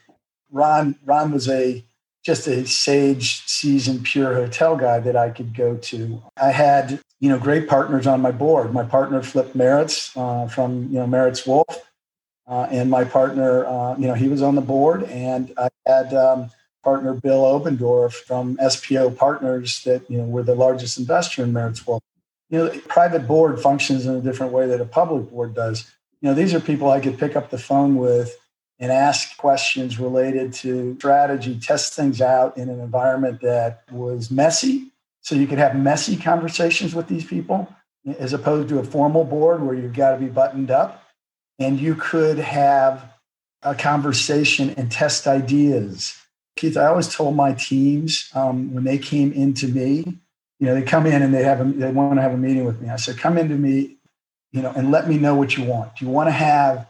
Ron 0.50 0.96
Ron 1.04 1.32
was 1.32 1.48
a 1.48 1.84
just 2.22 2.46
a 2.46 2.64
sage, 2.66 3.42
seasoned, 3.46 4.04
pure 4.04 4.34
hotel 4.34 4.76
guy 4.76 5.00
that 5.00 5.16
I 5.16 5.30
could 5.30 5.56
go 5.56 5.76
to. 5.76 6.22
I 6.40 6.52
had, 6.52 7.00
you 7.18 7.28
know, 7.28 7.36
great 7.36 7.68
partners 7.68 8.06
on 8.06 8.20
my 8.20 8.30
board. 8.30 8.72
My 8.72 8.84
partner 8.84 9.22
Flip 9.22 9.52
Maritz 9.56 10.16
uh, 10.16 10.46
from, 10.46 10.84
you 10.84 11.00
know, 11.00 11.06
Maritz 11.08 11.44
Wolff, 11.44 11.90
uh, 12.46 12.68
and 12.70 12.88
my 12.88 13.02
partner, 13.02 13.66
uh, 13.66 13.96
you 13.96 14.06
know, 14.06 14.14
he 14.14 14.28
was 14.28 14.40
on 14.40 14.54
the 14.54 14.60
board, 14.60 15.02
and 15.04 15.52
I 15.58 15.68
had 15.84 16.14
um, 16.14 16.50
partner 16.82 17.14
Bill 17.14 17.42
Oberndorf 17.42 18.12
from 18.12 18.56
SPO 18.58 19.16
Partners 19.16 19.82
that 19.84 20.08
you 20.10 20.18
know 20.18 20.24
were 20.24 20.42
the 20.42 20.54
largest 20.54 20.98
investor 20.98 21.42
in 21.42 21.52
Maritz 21.52 21.86
Wolff. 21.86 22.02
You 22.52 22.58
know, 22.58 22.70
private 22.86 23.26
board 23.26 23.58
functions 23.60 24.06
in 24.06 24.14
a 24.14 24.20
different 24.20 24.52
way 24.52 24.66
that 24.66 24.80
a 24.80 24.84
public 24.84 25.30
board 25.30 25.54
does. 25.54 25.90
You 26.20 26.28
know, 26.28 26.34
these 26.34 26.54
are 26.54 26.60
people 26.60 26.90
I 26.90 27.00
could 27.00 27.18
pick 27.18 27.34
up 27.34 27.50
the 27.50 27.58
phone 27.58 27.96
with 27.96 28.36
and 28.78 28.92
ask 28.92 29.36
questions 29.38 29.98
related 29.98 30.52
to 30.52 30.94
strategy, 30.98 31.58
test 31.58 31.94
things 31.94 32.20
out 32.20 32.56
in 32.58 32.68
an 32.68 32.78
environment 32.78 33.40
that 33.40 33.84
was 33.90 34.30
messy. 34.30 34.90
So 35.22 35.34
you 35.34 35.46
could 35.46 35.58
have 35.58 35.74
messy 35.74 36.16
conversations 36.16 36.94
with 36.94 37.08
these 37.08 37.24
people 37.24 37.74
as 38.18 38.32
opposed 38.32 38.68
to 38.68 38.80
a 38.80 38.84
formal 38.84 39.24
board 39.24 39.62
where 39.62 39.74
you've 39.74 39.94
got 39.94 40.12
to 40.12 40.18
be 40.18 40.26
buttoned 40.26 40.70
up. 40.70 41.04
And 41.58 41.80
you 41.80 41.94
could 41.94 42.38
have 42.38 43.08
a 43.62 43.74
conversation 43.74 44.70
and 44.70 44.90
test 44.92 45.26
ideas. 45.26 46.18
Keith, 46.56 46.76
I 46.76 46.86
always 46.86 47.14
told 47.14 47.34
my 47.34 47.54
teams 47.54 48.30
um, 48.34 48.74
when 48.74 48.84
they 48.84 48.98
came 48.98 49.32
into 49.32 49.68
me, 49.68 50.18
you 50.62 50.68
know, 50.68 50.76
they 50.76 50.82
come 50.82 51.06
in 51.06 51.22
and 51.22 51.34
they 51.34 51.42
have 51.42 51.60
a, 51.60 51.64
they 51.64 51.90
want 51.90 52.14
to 52.14 52.22
have 52.22 52.34
a 52.34 52.36
meeting 52.36 52.64
with 52.64 52.80
me. 52.80 52.88
I 52.88 52.94
said, 52.94 53.18
come 53.18 53.36
into 53.36 53.56
me, 53.56 53.96
you 54.52 54.62
know, 54.62 54.72
and 54.76 54.92
let 54.92 55.08
me 55.08 55.18
know 55.18 55.34
what 55.34 55.56
you 55.56 55.64
want. 55.64 55.96
Do 55.96 56.04
you 56.04 56.10
want 56.12 56.28
to 56.28 56.32
have 56.32 56.86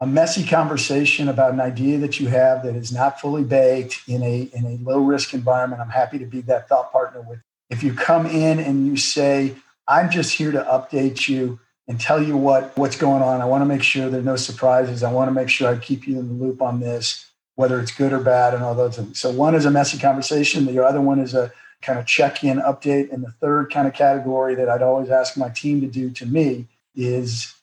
a 0.00 0.06
messy 0.06 0.46
conversation 0.46 1.28
about 1.28 1.52
an 1.52 1.60
idea 1.60 1.98
that 1.98 2.18
you 2.18 2.28
have 2.28 2.62
that 2.62 2.74
is 2.74 2.90
not 2.90 3.20
fully 3.20 3.44
baked 3.44 4.00
in 4.08 4.22
a 4.22 4.48
in 4.54 4.64
a 4.64 4.78
low 4.82 5.00
risk 5.00 5.34
environment? 5.34 5.82
I'm 5.82 5.90
happy 5.90 6.18
to 6.20 6.24
be 6.24 6.40
that 6.40 6.70
thought 6.70 6.90
partner 6.90 7.20
with 7.20 7.40
if 7.68 7.82
you 7.82 7.92
come 7.92 8.24
in 8.24 8.58
and 8.58 8.86
you 8.86 8.96
say 8.96 9.56
i'm 9.86 10.10
just 10.10 10.32
here 10.32 10.50
to 10.50 10.62
update 10.62 11.28
you 11.28 11.60
and 11.88 12.00
tell 12.00 12.22
you 12.22 12.34
what 12.38 12.74
what's 12.78 12.96
going 12.96 13.22
on. 13.22 13.42
I 13.42 13.44
want 13.44 13.60
to 13.60 13.66
make 13.66 13.82
sure 13.82 14.08
there 14.08 14.20
are 14.20 14.24
no 14.24 14.36
surprises. 14.36 15.02
I 15.02 15.12
want 15.12 15.28
to 15.28 15.34
make 15.34 15.50
sure 15.50 15.68
i 15.68 15.76
keep 15.76 16.08
you 16.08 16.18
in 16.18 16.28
the 16.28 16.44
loop 16.44 16.62
on 16.62 16.80
this 16.80 17.26
whether 17.56 17.78
it's 17.78 17.92
good 17.92 18.14
or 18.14 18.20
bad 18.20 18.54
and 18.54 18.64
all 18.64 18.74
those 18.74 18.96
things. 18.96 19.20
So 19.20 19.30
one 19.30 19.54
is 19.54 19.66
a 19.66 19.70
messy 19.70 19.98
conversation. 19.98 20.64
The 20.64 20.82
other 20.82 21.02
one 21.02 21.18
is 21.18 21.34
a 21.34 21.52
kind 21.82 21.98
of 21.98 22.06
check-in 22.06 22.58
update 22.58 23.12
and 23.12 23.22
the 23.24 23.30
third 23.30 23.70
kind 23.72 23.86
of 23.86 23.94
category 23.94 24.54
that 24.54 24.68
i'd 24.68 24.82
always 24.82 25.10
ask 25.10 25.36
my 25.36 25.48
team 25.50 25.80
to 25.80 25.86
do 25.86 26.10
to 26.10 26.24
me 26.24 26.66
is 26.94 27.54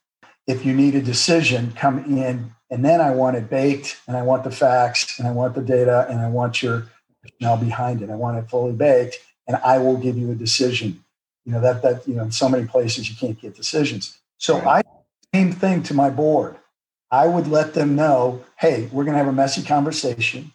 if 0.49 0.65
you 0.65 0.73
need 0.73 0.95
a 0.95 1.01
decision, 1.01 1.71
come 1.73 1.99
in. 2.17 2.51
And 2.71 2.83
then 2.83 3.01
I 3.01 3.11
want 3.11 3.37
it 3.37 3.51
baked 3.51 4.01
and 4.07 4.17
I 4.17 4.23
want 4.23 4.43
the 4.43 4.51
facts 4.51 5.19
and 5.19 5.27
I 5.27 5.31
want 5.31 5.53
the 5.53 5.61
data 5.61 6.07
and 6.09 6.19
I 6.19 6.27
want 6.27 6.63
your 6.63 6.87
now 7.39 7.55
behind 7.55 8.01
it. 8.01 8.09
I 8.09 8.15
want 8.15 8.37
it 8.37 8.49
fully 8.49 8.73
baked 8.73 9.19
and 9.47 9.57
I 9.57 9.77
will 9.77 9.97
give 9.97 10.17
you 10.17 10.31
a 10.31 10.35
decision. 10.35 11.03
You 11.45 11.53
know, 11.53 11.61
that, 11.61 11.83
that, 11.83 12.07
you 12.07 12.15
know, 12.15 12.23
in 12.23 12.31
so 12.31 12.49
many 12.49 12.65
places 12.65 13.09
you 13.09 13.15
can't 13.15 13.39
get 13.39 13.55
decisions. 13.55 14.19
So 14.37 14.59
right. 14.59 14.83
I, 14.85 15.37
same 15.37 15.51
thing 15.51 15.83
to 15.83 15.93
my 15.93 16.09
board. 16.09 16.57
I 17.11 17.27
would 17.27 17.47
let 17.47 17.75
them 17.75 17.95
know, 17.95 18.43
hey, 18.57 18.89
we're 18.91 19.03
going 19.03 19.13
to 19.13 19.19
have 19.19 19.27
a 19.27 19.33
messy 19.33 19.61
conversation, 19.63 20.51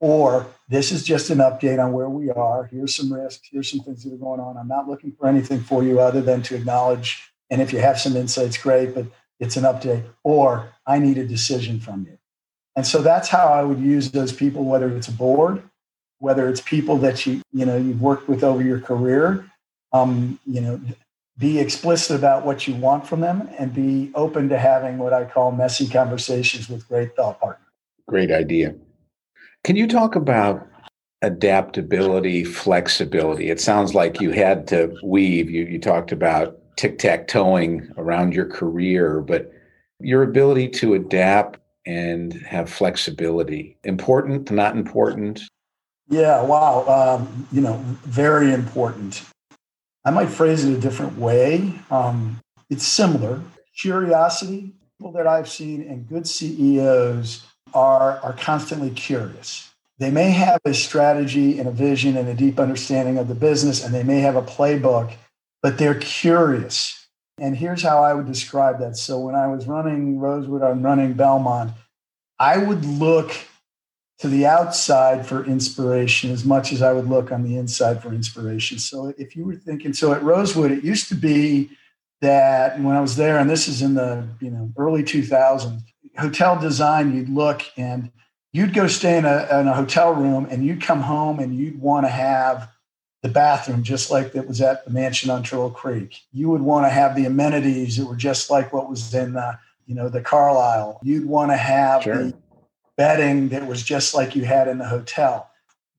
or 0.00 0.46
this 0.68 0.90
is 0.90 1.04
just 1.04 1.30
an 1.30 1.38
update 1.38 1.82
on 1.82 1.92
where 1.92 2.08
we 2.08 2.30
are. 2.30 2.64
Here's 2.64 2.94
some 2.94 3.12
risks. 3.12 3.48
Here's 3.50 3.70
some 3.70 3.80
things 3.80 4.02
that 4.04 4.12
are 4.12 4.18
going 4.18 4.40
on. 4.40 4.56
I'm 4.56 4.68
not 4.68 4.88
looking 4.88 5.12
for 5.12 5.28
anything 5.28 5.60
for 5.60 5.82
you 5.82 6.00
other 6.00 6.20
than 6.20 6.42
to 6.42 6.56
acknowledge. 6.56 7.30
And 7.50 7.62
if 7.62 7.72
you 7.72 7.78
have 7.78 8.00
some 8.00 8.16
insights, 8.16 8.58
great. 8.58 8.94
But 8.94 9.06
it's 9.38 9.56
an 9.56 9.64
update, 9.64 10.04
or 10.24 10.72
I 10.86 10.98
need 10.98 11.18
a 11.18 11.26
decision 11.26 11.78
from 11.78 12.06
you. 12.06 12.18
And 12.74 12.86
so 12.86 13.00
that's 13.00 13.28
how 13.28 13.46
I 13.46 13.62
would 13.62 13.78
use 13.80 14.10
those 14.10 14.32
people, 14.32 14.64
whether 14.64 14.94
it's 14.94 15.08
a 15.08 15.12
board, 15.12 15.62
whether 16.18 16.48
it's 16.48 16.60
people 16.60 16.98
that 16.98 17.26
you, 17.26 17.42
you 17.52 17.64
know, 17.64 17.76
you've 17.76 18.02
worked 18.02 18.28
with 18.28 18.42
over 18.42 18.62
your 18.62 18.80
career, 18.80 19.50
um, 19.92 20.38
you 20.46 20.60
know, 20.60 20.80
be 21.38 21.58
explicit 21.58 22.16
about 22.16 22.44
what 22.44 22.66
you 22.66 22.74
want 22.74 23.06
from 23.06 23.20
them 23.20 23.48
and 23.58 23.74
be 23.74 24.10
open 24.14 24.48
to 24.48 24.58
having 24.58 24.98
what 24.98 25.12
I 25.12 25.24
call 25.24 25.52
messy 25.52 25.86
conversations 25.86 26.68
with 26.68 26.88
great 26.88 27.14
thought 27.14 27.40
partners. 27.40 27.66
Great 28.08 28.30
idea. 28.30 28.74
Can 29.66 29.74
you 29.74 29.88
talk 29.88 30.14
about 30.14 30.64
adaptability, 31.22 32.44
flexibility? 32.44 33.50
It 33.50 33.60
sounds 33.60 33.96
like 33.96 34.20
you 34.20 34.30
had 34.30 34.68
to 34.68 34.96
weave. 35.02 35.50
You, 35.50 35.64
you 35.64 35.80
talked 35.80 36.12
about 36.12 36.56
tic 36.76 37.00
tac 37.00 37.26
toeing 37.26 37.90
around 37.96 38.32
your 38.32 38.46
career, 38.46 39.20
but 39.22 39.50
your 39.98 40.22
ability 40.22 40.68
to 40.68 40.94
adapt 40.94 41.58
and 41.84 42.32
have 42.42 42.70
flexibility 42.70 43.76
important, 43.82 44.52
not 44.52 44.76
important? 44.76 45.42
Yeah, 46.08 46.42
wow. 46.42 46.86
Um, 46.86 47.48
you 47.50 47.60
know, 47.60 47.82
very 48.04 48.52
important. 48.52 49.24
I 50.04 50.12
might 50.12 50.28
phrase 50.28 50.64
it 50.64 50.78
a 50.78 50.80
different 50.80 51.18
way. 51.18 51.72
Um, 51.90 52.38
it's 52.70 52.86
similar. 52.86 53.42
Curiosity, 53.76 54.74
people 54.96 55.10
that 55.14 55.26
I've 55.26 55.48
seen 55.48 55.82
and 55.82 56.06
good 56.06 56.28
CEOs 56.28 57.44
are, 57.76 58.18
are 58.20 58.32
constantly 58.32 58.90
curious. 58.90 59.70
They 59.98 60.10
may 60.10 60.30
have 60.30 60.60
a 60.64 60.72
strategy 60.72 61.58
and 61.58 61.68
a 61.68 61.72
vision 61.72 62.16
and 62.16 62.26
a 62.26 62.34
deep 62.34 62.58
understanding 62.58 63.18
of 63.18 63.28
the 63.28 63.34
business, 63.34 63.84
and 63.84 63.94
they 63.94 64.02
may 64.02 64.20
have 64.20 64.34
a 64.34 64.42
playbook, 64.42 65.12
but 65.62 65.76
they're 65.76 65.98
curious. 65.98 67.06
And 67.38 67.54
here's 67.54 67.82
how 67.82 68.02
I 68.02 68.14
would 68.14 68.26
describe 68.26 68.78
that. 68.80 68.96
So 68.96 69.18
when 69.18 69.34
I 69.34 69.46
was 69.46 69.66
running 69.66 70.18
Rosewood, 70.18 70.62
I'm 70.62 70.82
running 70.82 71.14
Belmond, 71.14 71.74
I 72.38 72.56
would 72.56 72.84
look 72.84 73.32
to 74.20 74.28
the 74.28 74.46
outside 74.46 75.26
for 75.26 75.44
inspiration 75.44 76.30
as 76.30 76.46
much 76.46 76.72
as 76.72 76.80
I 76.80 76.94
would 76.94 77.08
look 77.08 77.30
on 77.30 77.42
the 77.42 77.58
inside 77.58 78.02
for 78.02 78.14
inspiration. 78.14 78.78
So 78.78 79.12
if 79.18 79.36
you 79.36 79.44
were 79.44 79.56
thinking, 79.56 79.92
so 79.92 80.14
at 80.14 80.22
Rosewood, 80.22 80.72
it 80.72 80.82
used 80.82 81.10
to 81.10 81.14
be 81.14 81.70
that 82.22 82.80
when 82.80 82.96
I 82.96 83.02
was 83.02 83.16
there, 83.16 83.38
and 83.38 83.50
this 83.50 83.68
is 83.68 83.82
in 83.82 83.94
the 83.94 84.26
you 84.40 84.50
know 84.50 84.72
early 84.78 85.02
2000s, 85.02 85.82
hotel 86.18 86.58
design, 86.58 87.14
you'd 87.14 87.28
look 87.28 87.62
and 87.76 88.10
you'd 88.52 88.74
go 88.74 88.86
stay 88.86 89.18
in 89.18 89.24
a, 89.24 89.60
in 89.60 89.68
a 89.68 89.74
hotel 89.74 90.14
room 90.14 90.46
and 90.50 90.64
you'd 90.64 90.82
come 90.82 91.02
home 91.02 91.38
and 91.38 91.54
you'd 91.54 91.80
want 91.80 92.06
to 92.06 92.10
have 92.10 92.70
the 93.22 93.28
bathroom 93.28 93.82
just 93.82 94.10
like 94.10 94.34
it 94.34 94.46
was 94.46 94.60
at 94.60 94.84
the 94.84 94.90
mansion 94.90 95.30
on 95.30 95.42
Turtle 95.42 95.70
Creek. 95.70 96.22
You 96.32 96.48
would 96.50 96.62
want 96.62 96.86
to 96.86 96.90
have 96.90 97.16
the 97.16 97.24
amenities 97.24 97.96
that 97.96 98.06
were 98.06 98.16
just 98.16 98.50
like 98.50 98.72
what 98.72 98.88
was 98.88 99.12
in 99.14 99.32
the, 99.32 99.58
you 99.86 99.94
know, 99.94 100.08
the 100.08 100.20
Carlyle. 100.20 101.00
You'd 101.02 101.26
want 101.26 101.50
to 101.50 101.56
have 101.56 102.02
sure. 102.02 102.16
the 102.16 102.34
bedding 102.96 103.48
that 103.50 103.66
was 103.66 103.82
just 103.82 104.14
like 104.14 104.36
you 104.36 104.44
had 104.44 104.68
in 104.68 104.78
the 104.78 104.86
hotel. 104.86 105.50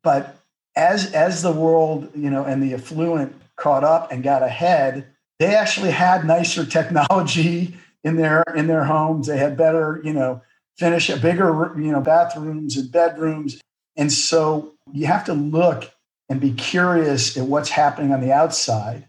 But 0.03 0.36
as 0.75 1.12
as 1.13 1.41
the 1.41 1.51
world, 1.51 2.10
you 2.15 2.30
know, 2.30 2.43
and 2.43 2.62
the 2.63 2.73
affluent 2.73 3.36
caught 3.56 3.84
up 3.84 4.12
and 4.12 4.23
got 4.23 4.43
ahead, 4.43 5.08
they 5.39 5.56
actually 5.56 5.91
had 5.91 6.25
nicer 6.25 6.65
technology 6.77 7.77
in 8.03 8.15
their 8.15 8.43
in 8.55 8.67
their 8.67 8.83
homes. 8.83 9.27
They 9.27 9.38
had 9.38 9.57
better, 9.57 10.01
you 10.03 10.13
know, 10.13 10.41
finish 10.77 11.10
a 11.10 11.17
bigger, 11.17 11.73
you 11.77 11.91
know, 11.91 12.01
bathrooms 12.01 12.77
and 12.77 12.91
bedrooms. 12.91 13.60
And 13.95 14.12
so 14.12 14.75
you 14.91 15.07
have 15.07 15.25
to 15.25 15.33
look 15.33 15.91
and 16.29 16.39
be 16.39 16.53
curious 16.53 17.38
at 17.38 17.45
what's 17.45 17.69
happening 17.69 18.13
on 18.13 18.21
the 18.21 18.31
outside. 18.31 19.07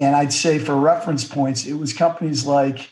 And 0.00 0.14
I'd 0.16 0.32
say 0.32 0.58
for 0.58 0.76
reference 0.76 1.24
points, 1.24 1.66
it 1.66 1.74
was 1.74 1.92
companies 1.92 2.46
like 2.46 2.90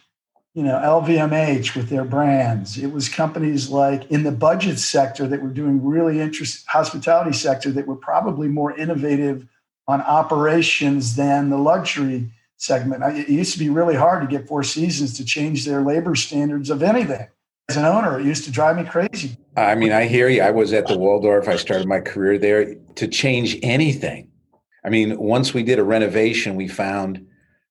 you 0.54 0.64
know, 0.64 0.76
LVMH 0.76 1.76
with 1.76 1.88
their 1.88 2.04
brands. 2.04 2.76
It 2.76 2.92
was 2.92 3.08
companies 3.08 3.70
like 3.70 4.10
in 4.10 4.24
the 4.24 4.32
budget 4.32 4.78
sector 4.78 5.28
that 5.28 5.42
were 5.42 5.50
doing 5.50 5.84
really 5.84 6.20
interesting 6.20 6.66
hospitality 6.68 7.32
sector 7.32 7.70
that 7.72 7.86
were 7.86 7.96
probably 7.96 8.48
more 8.48 8.76
innovative 8.76 9.46
on 9.86 10.00
operations 10.02 11.14
than 11.14 11.50
the 11.50 11.58
luxury 11.58 12.30
segment. 12.60 13.02
It 13.16 13.28
used 13.28 13.54
to 13.54 13.58
be 13.58 13.70
really 13.70 13.96
hard 13.96 14.20
to 14.20 14.28
get 14.28 14.46
Four 14.46 14.62
Seasons 14.62 15.16
to 15.16 15.24
change 15.24 15.64
their 15.64 15.80
labor 15.80 16.14
standards 16.14 16.68
of 16.70 16.82
anything. 16.82 17.26
As 17.70 17.76
an 17.76 17.86
owner, 17.86 18.20
it 18.20 18.26
used 18.26 18.44
to 18.44 18.50
drive 18.50 18.76
me 18.76 18.84
crazy. 18.84 19.36
I 19.56 19.74
mean, 19.74 19.92
I 19.92 20.06
hear 20.06 20.28
you. 20.28 20.42
I 20.42 20.50
was 20.50 20.72
at 20.72 20.86
the 20.86 20.98
Waldorf. 20.98 21.48
I 21.48 21.56
started 21.56 21.88
my 21.88 22.00
career 22.00 22.38
there 22.38 22.74
to 22.96 23.08
change 23.08 23.58
anything. 23.62 24.28
I 24.84 24.90
mean, 24.90 25.18
once 25.18 25.54
we 25.54 25.62
did 25.62 25.78
a 25.78 25.84
renovation, 25.84 26.54
we 26.54 26.68
found 26.68 27.26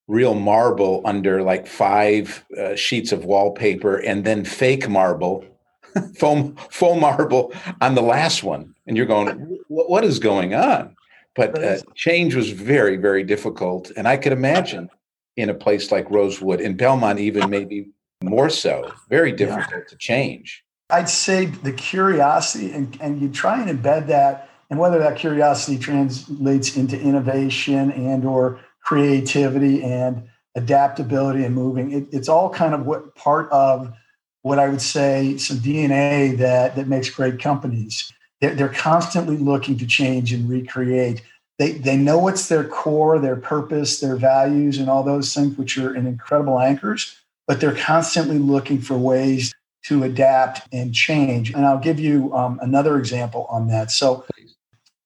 real 0.08 0.34
marble 0.34 1.02
under 1.06 1.44
like 1.44 1.68
five 1.68 2.44
uh, 2.60 2.76
sheets 2.76 3.12
of 3.12 3.26
wallpaper 3.26 3.98
and 3.98 4.26
then 4.26 4.44
fake 4.44 4.90
marble 4.90 5.46
foam 6.18 6.56
foam 6.72 7.00
marble 7.00 7.54
on 7.80 7.94
the 7.94 8.02
last 8.02 8.44
one 8.44 8.74
and 8.88 8.98
you're 8.98 9.06
going 9.06 9.60
what 9.68 10.04
is 10.04 10.18
going 10.18 10.56
on 10.56 10.96
but 11.36 11.64
uh, 11.64 11.78
change 11.96 12.36
was 12.36 12.52
very 12.52 12.98
very 12.98 13.24
difficult 13.24 13.92
and 13.98 14.08
i 14.08 14.18
could 14.18 14.32
imagine 14.32 14.90
in 15.38 15.50
a 15.50 15.54
place 15.54 15.92
like 15.92 16.10
rosewood 16.10 16.60
in 16.60 16.76
belmond 16.76 17.20
even 17.20 17.50
maybe 17.50 17.90
more 18.24 18.50
so 18.50 18.92
very 19.10 19.32
difficult 19.32 19.68
yeah. 19.72 19.90
to 19.90 19.96
change 19.98 20.64
i'd 20.92 21.10
say 21.10 21.46
the 21.46 21.72
curiosity 21.72 22.72
and, 22.72 22.98
and 23.02 23.22
you 23.22 23.30
try 23.30 23.62
and 23.62 23.70
embed 23.70 24.08
that 24.08 24.50
and 24.70 24.80
whether 24.80 25.00
that 25.00 25.18
curiosity 25.18 25.78
translates 25.78 26.78
into 26.78 27.00
innovation 27.00 27.92
and 27.92 28.26
or 28.26 28.60
creativity 28.84 29.84
and 29.84 30.28
adaptability 30.56 31.44
and 31.44 31.56
moving. 31.56 31.92
It, 31.92 32.08
it's 32.12 32.30
all 32.30 32.50
kind 32.50 32.74
of 32.74 32.86
what 32.86 33.16
part 33.16 33.52
of 33.52 33.94
what 34.42 34.60
I 34.60 34.70
would 34.70 34.82
say 34.82 35.38
some 35.38 35.58
DNA 35.58 36.38
that 36.38 36.76
that 36.76 36.88
makes 36.88 37.10
great 37.10 37.40
companies. 37.40 38.12
They're, 38.42 38.56
they're 38.56 38.70
constantly 38.70 39.38
looking 39.38 39.78
to 39.78 39.86
change 39.86 40.34
and 40.34 40.50
recreate. 40.50 41.22
They 41.58 41.74
they 41.74 41.98
know 41.98 42.18
what's 42.18 42.48
their 42.48 42.64
core, 42.64 43.20
their 43.20 43.36
purpose, 43.36 44.00
their 44.00 44.16
values, 44.16 44.78
and 44.78 44.90
all 44.90 45.04
those 45.04 45.34
things, 45.34 45.58
which 45.58 45.78
are 45.78 45.94
an 45.94 46.08
incredible 46.08 46.60
anchors. 46.60 47.18
But 47.48 47.60
they're 47.60 47.76
constantly 47.76 48.38
looking 48.38 48.80
for 48.80 48.98
ways 48.98 49.54
to 49.86 50.04
adapt 50.04 50.62
and 50.72 50.94
change. 50.94 51.52
And 51.54 51.66
I'll 51.66 51.80
give 51.80 52.00
you 52.00 52.34
um, 52.36 52.60
another 52.62 52.98
example 52.98 53.48
on 53.50 53.68
that. 53.70 53.92
So, 53.92 54.26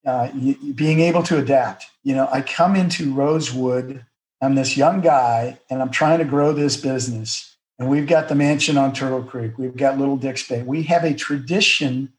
uh, 0.06 0.28
being 0.74 1.00
able 1.00 1.22
to 1.24 1.38
adapt. 1.38 1.86
You 2.02 2.14
know, 2.14 2.28
I 2.30 2.42
come 2.42 2.76
into 2.76 3.12
Rosewood, 3.14 4.04
I'm 4.42 4.54
this 4.54 4.76
young 4.76 5.00
guy, 5.00 5.58
and 5.70 5.80
I'm 5.80 5.90
trying 5.90 6.18
to 6.18 6.24
grow 6.24 6.52
this 6.52 6.76
business. 6.76 7.56
And 7.78 7.88
we've 7.88 8.06
got 8.06 8.28
the 8.28 8.34
mansion 8.34 8.76
on 8.76 8.92
Turtle 8.92 9.22
Creek, 9.22 9.58
we've 9.58 9.76
got 9.76 9.98
Little 9.98 10.16
Dix 10.16 10.46
Bay. 10.46 10.62
We 10.62 10.82
have 10.84 11.04
a 11.04 11.14
tradition, 11.14 12.12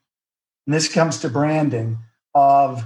and 0.66 0.74
this 0.74 0.88
comes 0.88 1.20
to 1.20 1.30
branding, 1.30 1.98
of 2.34 2.84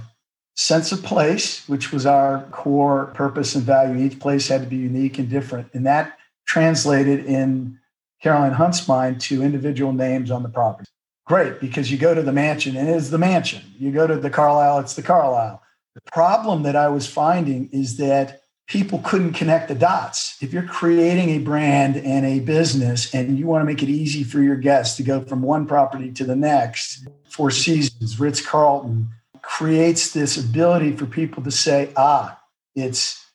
sense 0.54 0.92
of 0.92 1.02
place, 1.02 1.68
which 1.68 1.92
was 1.92 2.06
our 2.06 2.44
core 2.50 3.06
purpose 3.14 3.54
and 3.54 3.64
value. 3.64 4.04
Each 4.04 4.18
place 4.18 4.48
had 4.48 4.62
to 4.62 4.66
be 4.66 4.76
unique 4.76 5.18
and 5.18 5.28
different. 5.28 5.68
And 5.72 5.86
that 5.86 6.18
translated 6.46 7.24
in 7.24 7.78
Caroline 8.22 8.52
Hunt's 8.52 8.86
mind 8.86 9.20
to 9.22 9.42
individual 9.42 9.92
names 9.92 10.30
on 10.30 10.42
the 10.42 10.48
property. 10.48 10.90
Great, 11.26 11.60
because 11.60 11.90
you 11.90 11.96
go 11.96 12.14
to 12.14 12.22
the 12.22 12.32
mansion 12.32 12.76
and 12.76 12.88
it 12.88 12.96
is 12.96 13.10
the 13.10 13.18
mansion. 13.18 13.62
You 13.78 13.92
go 13.92 14.06
to 14.06 14.16
the 14.16 14.30
Carlyle, 14.30 14.78
it's 14.80 14.94
the 14.94 15.02
Carlyle. 15.02 15.62
The 15.94 16.02
problem 16.12 16.62
that 16.64 16.76
I 16.76 16.88
was 16.88 17.06
finding 17.06 17.68
is 17.72 17.96
that 17.96 18.42
people 18.70 19.00
couldn't 19.00 19.32
connect 19.32 19.66
the 19.66 19.74
dots. 19.74 20.36
If 20.40 20.52
you're 20.52 20.62
creating 20.62 21.30
a 21.30 21.38
brand 21.38 21.96
and 21.96 22.24
a 22.24 22.38
business 22.38 23.12
and 23.12 23.36
you 23.36 23.48
want 23.48 23.62
to 23.62 23.66
make 23.66 23.82
it 23.82 23.88
easy 23.88 24.22
for 24.22 24.40
your 24.40 24.54
guests 24.54 24.96
to 24.98 25.02
go 25.02 25.22
from 25.22 25.42
one 25.42 25.66
property 25.66 26.12
to 26.12 26.24
the 26.24 26.36
next, 26.36 27.08
Four 27.28 27.50
Seasons, 27.50 28.20
Ritz 28.20 28.40
Carlton 28.40 29.08
creates 29.42 30.12
this 30.12 30.36
ability 30.36 30.96
for 30.96 31.06
people 31.06 31.42
to 31.42 31.50
say, 31.50 31.92
ah, 31.96 32.40
it's 32.76 33.26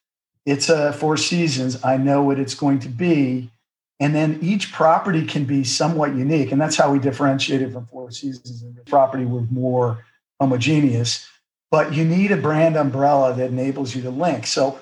it's 0.45 0.69
a 0.69 0.93
Four 0.93 1.17
Seasons. 1.17 1.84
I 1.84 1.98
know 1.98 2.24
what 2.24 2.39
it's 2.39 2.56
going 2.56 2.80
to 2.80 2.89
be. 2.89 3.52
And 4.00 4.15
then 4.15 4.39
each 4.41 4.71
property 4.71 5.26
can 5.26 5.43
be 5.43 5.65
somewhat 5.65 6.15
unique. 6.15 6.54
And 6.54 6.62
that's 6.62 6.78
how 6.78 6.91
we 6.91 7.00
differentiated 7.00 7.74
from 7.74 7.88
Four 7.88 8.10
Seasons. 8.12 8.63
And 8.63 8.74
the 8.74 8.84
property 8.84 9.26
were 9.26 9.41
more 9.52 10.06
homogeneous 10.39 11.28
but 11.71 11.93
you 11.93 12.06
need 12.06 12.32
a 12.32 12.38
brand 12.38 12.78
umbrella 12.78 13.34
that 13.34 13.50
enables 13.50 13.95
you 13.95 14.02
to 14.02 14.10
link. 14.10 14.48
So 14.48 14.80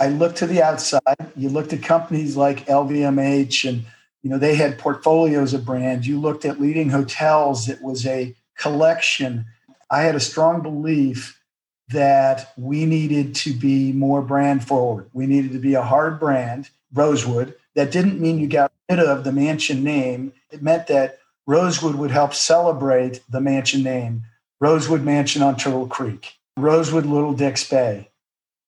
I 0.00 0.08
looked 0.08 0.36
to 0.38 0.46
the 0.46 0.62
outside. 0.62 1.32
You 1.36 1.48
looked 1.48 1.72
at 1.72 1.82
companies 1.82 2.36
like 2.36 2.66
LVMH 2.66 3.68
and 3.68 3.84
you 4.22 4.30
know 4.30 4.38
they 4.38 4.54
had 4.54 4.78
portfolios 4.78 5.52
of 5.54 5.64
brands. 5.64 6.06
You 6.06 6.20
looked 6.20 6.44
at 6.44 6.60
leading 6.60 6.90
hotels, 6.90 7.68
it 7.68 7.82
was 7.82 8.06
a 8.06 8.34
collection. 8.56 9.46
I 9.90 10.02
had 10.02 10.14
a 10.14 10.20
strong 10.20 10.62
belief 10.62 11.40
that 11.88 12.52
we 12.56 12.86
needed 12.86 13.34
to 13.34 13.52
be 13.52 13.92
more 13.92 14.22
brand 14.22 14.66
forward. 14.66 15.10
We 15.12 15.26
needed 15.26 15.52
to 15.52 15.58
be 15.58 15.74
a 15.74 15.82
hard 15.82 16.18
brand, 16.18 16.70
Rosewood. 16.92 17.54
That 17.74 17.90
didn't 17.90 18.20
mean 18.20 18.38
you 18.38 18.48
got 18.48 18.72
rid 18.90 19.00
of 19.00 19.24
the 19.24 19.32
mansion 19.32 19.84
name. 19.84 20.32
It 20.50 20.62
meant 20.62 20.86
that 20.86 21.18
Rosewood 21.46 21.96
would 21.96 22.10
help 22.10 22.32
celebrate 22.32 23.20
the 23.28 23.40
mansion 23.40 23.82
name. 23.82 24.24
Rosewood 24.60 25.02
Mansion 25.02 25.42
on 25.42 25.56
Turtle 25.56 25.86
Creek, 25.86 26.34
Rosewood 26.56 27.04
Little 27.04 27.34
Dix 27.34 27.68
Bay. 27.68 28.08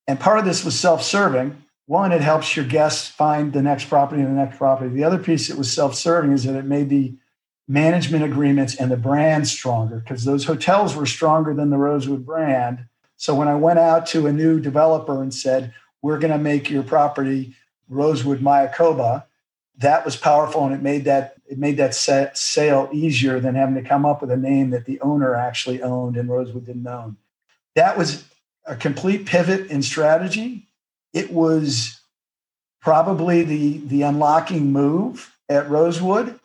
And 0.06 0.20
part 0.20 0.38
of 0.38 0.44
this 0.44 0.64
was 0.64 0.78
self 0.78 1.02
serving. 1.02 1.62
One, 1.86 2.12
it 2.12 2.20
helps 2.20 2.56
your 2.56 2.64
guests 2.64 3.08
find 3.08 3.52
the 3.52 3.62
next 3.62 3.88
property 3.88 4.20
and 4.20 4.30
the 4.30 4.44
next 4.44 4.58
property. 4.58 4.92
The 4.92 5.04
other 5.04 5.18
piece 5.18 5.48
that 5.48 5.58
was 5.58 5.72
self 5.72 5.94
serving 5.94 6.32
is 6.32 6.44
that 6.44 6.56
it 6.56 6.64
made 6.64 6.88
the 6.88 7.14
management 7.68 8.24
agreements 8.24 8.76
and 8.76 8.90
the 8.90 8.96
brand 8.96 9.48
stronger 9.48 9.96
because 9.96 10.24
those 10.24 10.44
hotels 10.44 10.94
were 10.94 11.06
stronger 11.06 11.52
than 11.54 11.70
the 11.70 11.78
Rosewood 11.78 12.24
brand. 12.24 12.86
So 13.16 13.34
when 13.34 13.48
I 13.48 13.56
went 13.56 13.78
out 13.78 14.06
to 14.08 14.26
a 14.26 14.32
new 14.32 14.60
developer 14.60 15.22
and 15.22 15.34
said, 15.34 15.74
We're 16.02 16.18
going 16.18 16.32
to 16.32 16.38
make 16.38 16.70
your 16.70 16.82
property 16.82 17.54
Rosewood 17.88 18.40
Mayakoba, 18.40 19.24
that 19.78 20.04
was 20.04 20.16
powerful 20.16 20.64
and 20.64 20.74
it 20.74 20.82
made 20.82 21.04
that 21.04 21.34
it 21.46 21.58
made 21.58 21.76
that 21.76 21.94
sale 21.94 22.88
easier 22.92 23.38
than 23.38 23.54
having 23.54 23.76
to 23.76 23.88
come 23.88 24.04
up 24.04 24.20
with 24.20 24.30
a 24.30 24.36
name 24.36 24.70
that 24.70 24.84
the 24.84 25.00
owner 25.00 25.34
actually 25.34 25.82
owned 25.82 26.16
and 26.16 26.28
Rosewood 26.28 26.66
didn't 26.66 26.86
own. 26.86 27.16
That 27.74 27.96
was 27.96 28.24
a 28.66 28.76
complete 28.76 29.26
pivot 29.26 29.70
in 29.70 29.82
strategy. 29.82 30.68
It 31.12 31.32
was 31.32 32.00
probably 32.80 33.42
the 33.42 33.78
the 33.78 34.02
unlocking 34.02 34.72
move 34.72 35.34
at 35.48 35.70
Rosewood, 35.70 36.38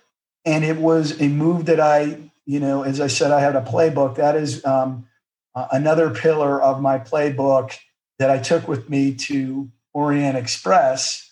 and 0.46 0.64
it 0.64 0.78
was 0.78 1.20
a 1.22 1.28
move 1.28 1.66
that 1.66 1.80
I, 1.80 2.18
you 2.46 2.60
know, 2.60 2.84
as 2.84 3.02
I 3.02 3.08
said, 3.08 3.32
I 3.32 3.42
had 3.42 3.56
a 3.56 3.62
playbook. 3.62 4.16
That 4.16 4.36
is 4.36 4.64
um, 4.66 5.08
another 5.56 6.10
pillar 6.10 6.62
of 6.62 6.82
my 6.82 7.00
playbook 7.00 7.78
that 8.20 8.30
I 8.30 8.38
took 8.38 8.68
with 8.68 8.90
me 8.90 9.14
to 9.16 9.70
Orient 9.94 10.38
Express 10.38 11.32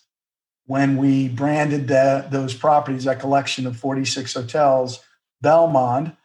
when 0.65 0.97
we 0.97 1.27
branded 1.27 1.87
the, 1.87 2.27
those 2.29 2.53
properties, 2.53 3.05
that 3.05 3.19
collection 3.19 3.65
of 3.65 3.75
46 3.75 4.33
hotels, 4.33 4.99
Belmond, 5.43 6.15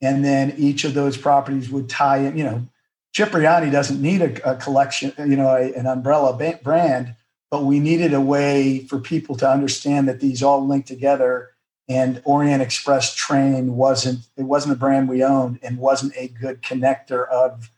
and 0.00 0.24
then 0.24 0.54
each 0.58 0.84
of 0.84 0.94
those 0.94 1.16
properties 1.16 1.70
would 1.70 1.88
tie 1.88 2.18
in, 2.18 2.36
you 2.36 2.42
know, 2.42 2.66
Cipriani 3.12 3.70
doesn't 3.70 4.00
need 4.00 4.22
a, 4.22 4.52
a 4.52 4.56
collection, 4.56 5.12
you 5.18 5.36
know, 5.36 5.54
a, 5.54 5.72
an 5.74 5.86
umbrella 5.86 6.32
brand, 6.62 7.14
but 7.50 7.64
we 7.64 7.78
needed 7.78 8.14
a 8.14 8.20
way 8.20 8.80
for 8.86 8.98
people 8.98 9.36
to 9.36 9.48
understand 9.48 10.08
that 10.08 10.20
these 10.20 10.42
all 10.42 10.66
link 10.66 10.86
together. 10.86 11.50
And 11.88 12.22
Orient 12.24 12.62
Express 12.62 13.14
Train 13.14 13.76
wasn't 13.76 14.20
it 14.36 14.44
wasn't 14.44 14.74
a 14.74 14.78
brand 14.78 15.08
we 15.08 15.22
owned 15.22 15.58
and 15.62 15.78
wasn't 15.78 16.14
a 16.16 16.28
good 16.28 16.62
connector 16.62 17.28
of 17.28 17.70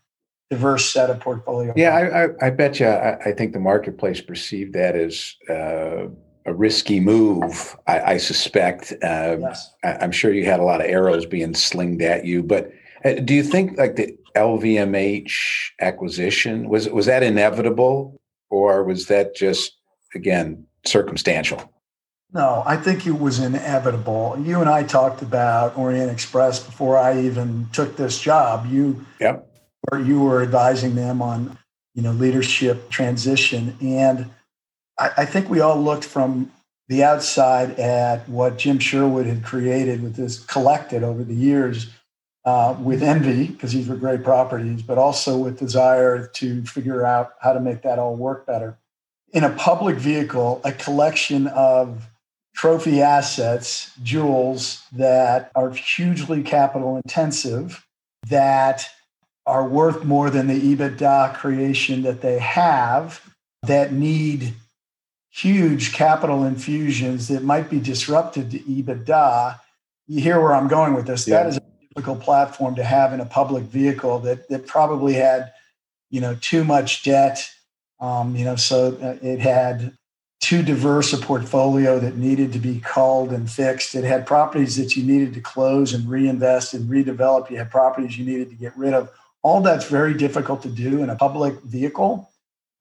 diverse 0.51 0.93
set 0.93 1.11
of 1.11 1.19
portfolio. 1.21 1.73
Yeah, 1.75 1.97
I, 1.97 2.25
I, 2.25 2.29
I 2.47 2.51
bet 2.51 2.79
you. 2.79 2.87
I, 2.87 3.19
I, 3.25 3.33
think 3.33 3.55
the 3.55 3.59
marketplace 3.59 4.21
perceived 4.21 4.75
that 4.75 4.95
as 4.95 5.35
uh, 5.49 6.07
a 6.47 6.55
risky 6.55 7.01
move. 7.01 7.77
I, 7.87 8.01
I 8.01 8.17
suspect. 8.19 8.93
Um, 9.03 9.41
yes. 9.41 9.73
I, 9.83 10.05
am 10.05 10.13
sure 10.13 10.33
you 10.33 10.45
had 10.45 10.61
a 10.61 10.65
lot 10.65 10.81
of 10.81 10.87
arrows 10.87 11.27
being 11.27 11.55
slinged 11.55 12.03
at 12.03 12.25
you. 12.25 12.43
But 12.43 12.71
uh, 13.05 13.15
do 13.15 13.35
you 13.35 13.43
think 13.43 13.79
like 13.79 13.97
the 13.97 14.17
LVMH 14.37 15.33
acquisition 15.81 16.69
was 16.69 16.89
was 16.89 17.07
that 17.07 17.23
inevitable, 17.23 18.21
or 18.51 18.85
was 18.85 19.07
that 19.07 19.35
just 19.35 19.77
again 20.15 20.67
circumstantial? 20.85 21.71
No, 22.33 22.65
I 22.67 22.77
think 22.77 23.07
it 23.07 23.21
was 23.21 23.39
inevitable. 23.39 24.37
You 24.43 24.61
and 24.61 24.69
I 24.69 24.83
talked 24.83 25.23
about 25.23 25.79
Orient 25.79 26.11
Express 26.11 26.59
before 26.59 26.99
I 26.99 27.21
even 27.21 27.69
took 27.73 27.97
this 27.97 28.21
job. 28.21 28.67
You 28.67 29.05
yep 29.21 29.51
where 29.89 30.01
you 30.01 30.21
were 30.21 30.43
advising 30.43 30.95
them 30.95 31.21
on 31.21 31.59
you 31.95 32.03
know 32.03 32.13
leadership 32.13 32.91
transition 32.91 33.77
and 33.81 34.31
I, 34.99 35.11
I, 35.19 35.25
think 35.25 35.51
we 35.51 35.61
all 35.61 35.81
looked 35.81 36.05
from 36.05 36.51
the 36.89 37.05
outside 37.05 37.79
at 37.79 38.29
what 38.29 38.59
jim 38.59 38.79
sherwood 38.79 39.27
had 39.27 39.45
created 39.45 40.03
with 40.03 40.17
this 40.17 40.43
collected 40.45 41.03
over 41.03 41.25
the 41.25 41.35
years 41.35 41.91
uh, 42.45 42.77
with 42.81 43.03
envy 43.03 43.49
because 43.49 43.73
these 43.73 43.89
were 43.89 43.97
great 43.97 44.23
properties 44.23 44.83
but 44.83 44.99
also 44.99 45.37
with 45.37 45.59
desire 45.59 46.27
to 46.27 46.63
figure 46.65 47.05
out 47.05 47.35
how 47.41 47.53
to 47.53 47.61
make 47.61 47.83
that 47.83 47.99
all 47.99 48.17
work 48.17 48.47
better 48.47 48.79
in 49.33 49.45
a 49.45 49.51
public 49.51 49.97
vehicle 49.97 50.61
a 50.65 50.73
collection 50.73 51.47
of 51.49 52.09
trophy 52.55 53.01
assets 53.01 53.91
jewels 54.03 54.83
that 54.93 55.51
are 55.55 55.71
hugely 55.71 56.43
capital 56.43 56.97
intensive 56.97 57.87
that 58.29 58.89
are 59.47 59.67
worth 59.69 60.05
more 60.05 60.31
than 60.31 60.47
the 60.47 60.75
EBITDA 60.75 61.35
creation 61.35 62.03
that 62.03 62.23
they 62.23 62.39
have 62.39 63.21
that 63.67 63.93
need 63.93 64.55
huge 65.31 65.93
capital 65.93 66.45
infusions 66.45 67.29
that 67.29 67.43
might 67.43 67.69
be 67.69 67.81
disrupted 67.81 68.51
to 68.53 68.59
EBITDA. 68.61 69.59
You 70.07 70.21
hear 70.21 70.41
where 70.41 70.55
I'm 70.55 70.69
going 70.69 70.95
with 70.95 71.07
this. 71.07 71.27
Yeah. 71.27 71.43
That 71.43 71.49
is 71.49 71.57
a 71.57 71.63
platform 72.03 72.75
to 72.75 72.85
have 72.85 73.13
in 73.13 73.21
a 73.21 73.27
public 73.27 73.65
vehicle 73.65 74.19
that 74.21 74.49
that 74.49 74.67
probably 74.67 75.15
had, 75.15 75.53
you 76.11 76.21
know, 76.21 76.37
too 76.41 76.65
much 76.65 77.03
debt. 77.03 77.49
Um, 78.01 78.37
you 78.37 78.45
know, 78.45 78.57
so 78.57 78.97
uh, 79.01 79.17
it 79.23 79.39
had 79.39 79.97
too 80.41 80.63
diverse 80.63 81.13
a 81.13 81.19
portfolio 81.19 81.99
that 81.99 82.17
needed 82.17 82.53
to 82.53 82.59
be 82.59 82.81
culled 82.81 83.33
and 83.33 83.51
fixed. 83.51 83.95
It 83.95 84.05
had 84.05 84.27
properties 84.27 84.77
that 84.77 84.95
you 84.95 85.03
needed 85.03 85.33
to 85.35 85.41
close 85.41 85.95
and 85.95 86.09
reinvest 86.09 86.75
and 86.75 86.91
redevelop. 86.91 87.49
You 87.51 87.57
had 87.57 87.71
properties 87.71 88.19
you 88.19 88.27
needed 88.27 88.51
to 88.51 88.57
get 88.57 88.77
rid 88.77 88.93
of 88.93 89.11
all 89.43 89.61
that's 89.61 89.89
very 89.89 90.15
difficult 90.15 90.63
to 90.63 90.69
do 90.69 91.03
in 91.03 91.11
a 91.11 91.17
public 91.17 91.63
vehicle. 91.63 92.31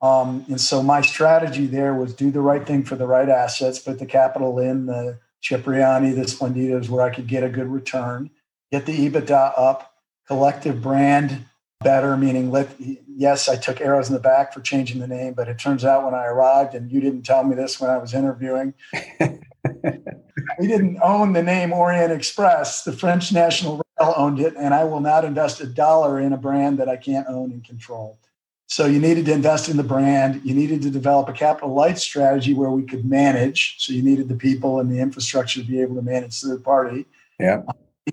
Um, 0.02 0.46
and 0.50 0.60
so 0.60 0.84
my 0.84 1.02
strategy 1.02 1.66
there 1.66 1.94
was 1.94 2.14
do 2.14 2.32
the 2.32 2.42
right 2.42 2.66
thing 2.68 2.84
for 2.84 2.96
the 2.96 3.08
right 3.08 3.30
assets, 3.30 3.80
put 3.80 4.00
the 4.00 4.06
capital 4.06 4.60
in 4.60 4.86
the 4.86 5.20
Cipriani, 5.42 6.12
the 6.12 6.24
Splendidos, 6.24 6.90
where 6.90 7.06
I 7.06 7.14
could 7.14 7.28
get 7.28 7.44
a 7.44 7.50
good 7.50 7.68
return, 7.68 8.30
get 8.74 8.88
the 8.88 9.08
EBITDA 9.08 9.54
up, 9.56 9.94
collective 10.28 10.82
brand 10.82 11.46
better, 11.84 12.18
meaning 12.18 12.50
let 12.50 12.76
yes, 12.80 13.48
I 13.48 13.56
took 13.56 13.80
arrows 13.80 14.08
in 14.08 14.16
the 14.16 14.20
back 14.20 14.52
for 14.52 14.62
changing 14.62 15.00
the 15.00 15.08
name, 15.08 15.34
but 15.36 15.48
it 15.48 15.60
turns 15.60 15.86
out 15.86 16.04
when 16.04 16.16
I 16.16 16.26
arrived, 16.26 16.74
and 16.74 16.92
you 16.92 17.00
didn't 17.00 17.22
tell 17.22 17.44
me 17.44 17.56
this 17.56 17.80
when 17.80 17.92
I 17.92 18.00
was 18.00 18.16
interviewing, 18.16 18.74
we 19.22 20.68
didn't 20.68 20.98
own 21.04 21.34
the 21.34 21.44
name 21.44 21.72
Orient 21.72 22.12
Express. 22.12 22.84
The 22.84 22.94
French 22.94 23.32
National 23.32 23.84
Rail 24.00 24.14
owned 24.18 24.40
it, 24.40 24.56
and 24.58 24.74
I 24.74 24.86
will 24.86 25.02
not 25.02 25.24
invest 25.24 25.62
a 25.62 25.68
dollar 25.68 26.20
in 26.20 26.34
a 26.34 26.38
brand 26.38 26.80
that 26.80 26.90
I 26.90 26.98
can't 26.98 27.28
own 27.28 27.52
and 27.52 27.64
control. 27.64 28.18
So 28.66 28.88
you 28.88 29.00
needed 29.00 29.28
to 29.28 29.34
invest 29.34 29.70
in 29.70 29.78
the 29.78 29.84
brand. 29.84 30.42
You 30.44 30.56
needed 30.56 30.82
to 30.82 30.90
develop 30.90 31.30
a 31.30 31.34
capital 31.34 31.76
light 31.76 32.00
strategy 32.00 32.56
where 32.56 32.72
we 32.72 32.82
could 32.82 33.06
manage. 33.06 33.76
So 33.78 33.94
you 33.94 34.02
needed 34.02 34.30
the 34.30 34.36
people 34.36 34.80
and 34.80 34.92
the 34.92 35.00
infrastructure 35.00 35.62
to 35.62 35.68
be 35.68 35.80
able 35.80 35.96
to 35.96 36.02
manage 36.02 36.42
third 36.42 36.64
party. 36.64 37.06
Yeah. 37.40 37.62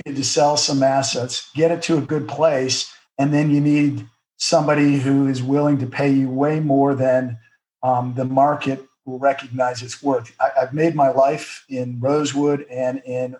Needed 0.06 0.18
to 0.18 0.24
sell 0.24 0.56
some 0.56 0.82
assets, 0.82 1.50
get 1.54 1.70
it 1.70 1.82
to 1.82 1.98
a 1.98 2.02
good 2.02 2.28
place, 2.28 2.92
and 3.18 3.34
then 3.34 3.50
you 3.50 3.60
need 3.60 4.06
somebody 4.36 4.98
who 4.98 5.26
is 5.26 5.42
willing 5.42 5.78
to 5.78 5.86
pay 5.86 6.10
you 6.10 6.28
way 6.30 6.60
more 6.60 6.94
than 6.94 7.38
um, 7.82 8.14
the 8.14 8.24
market 8.24 8.84
will 9.04 9.18
recognize 9.18 9.82
its 9.82 10.02
worth. 10.02 10.34
I, 10.40 10.50
have 10.58 10.72
made 10.72 10.94
my 10.94 11.08
life 11.08 11.64
in 11.68 11.98
Rosewood 12.00 12.66
and 12.70 13.02
in 13.04 13.36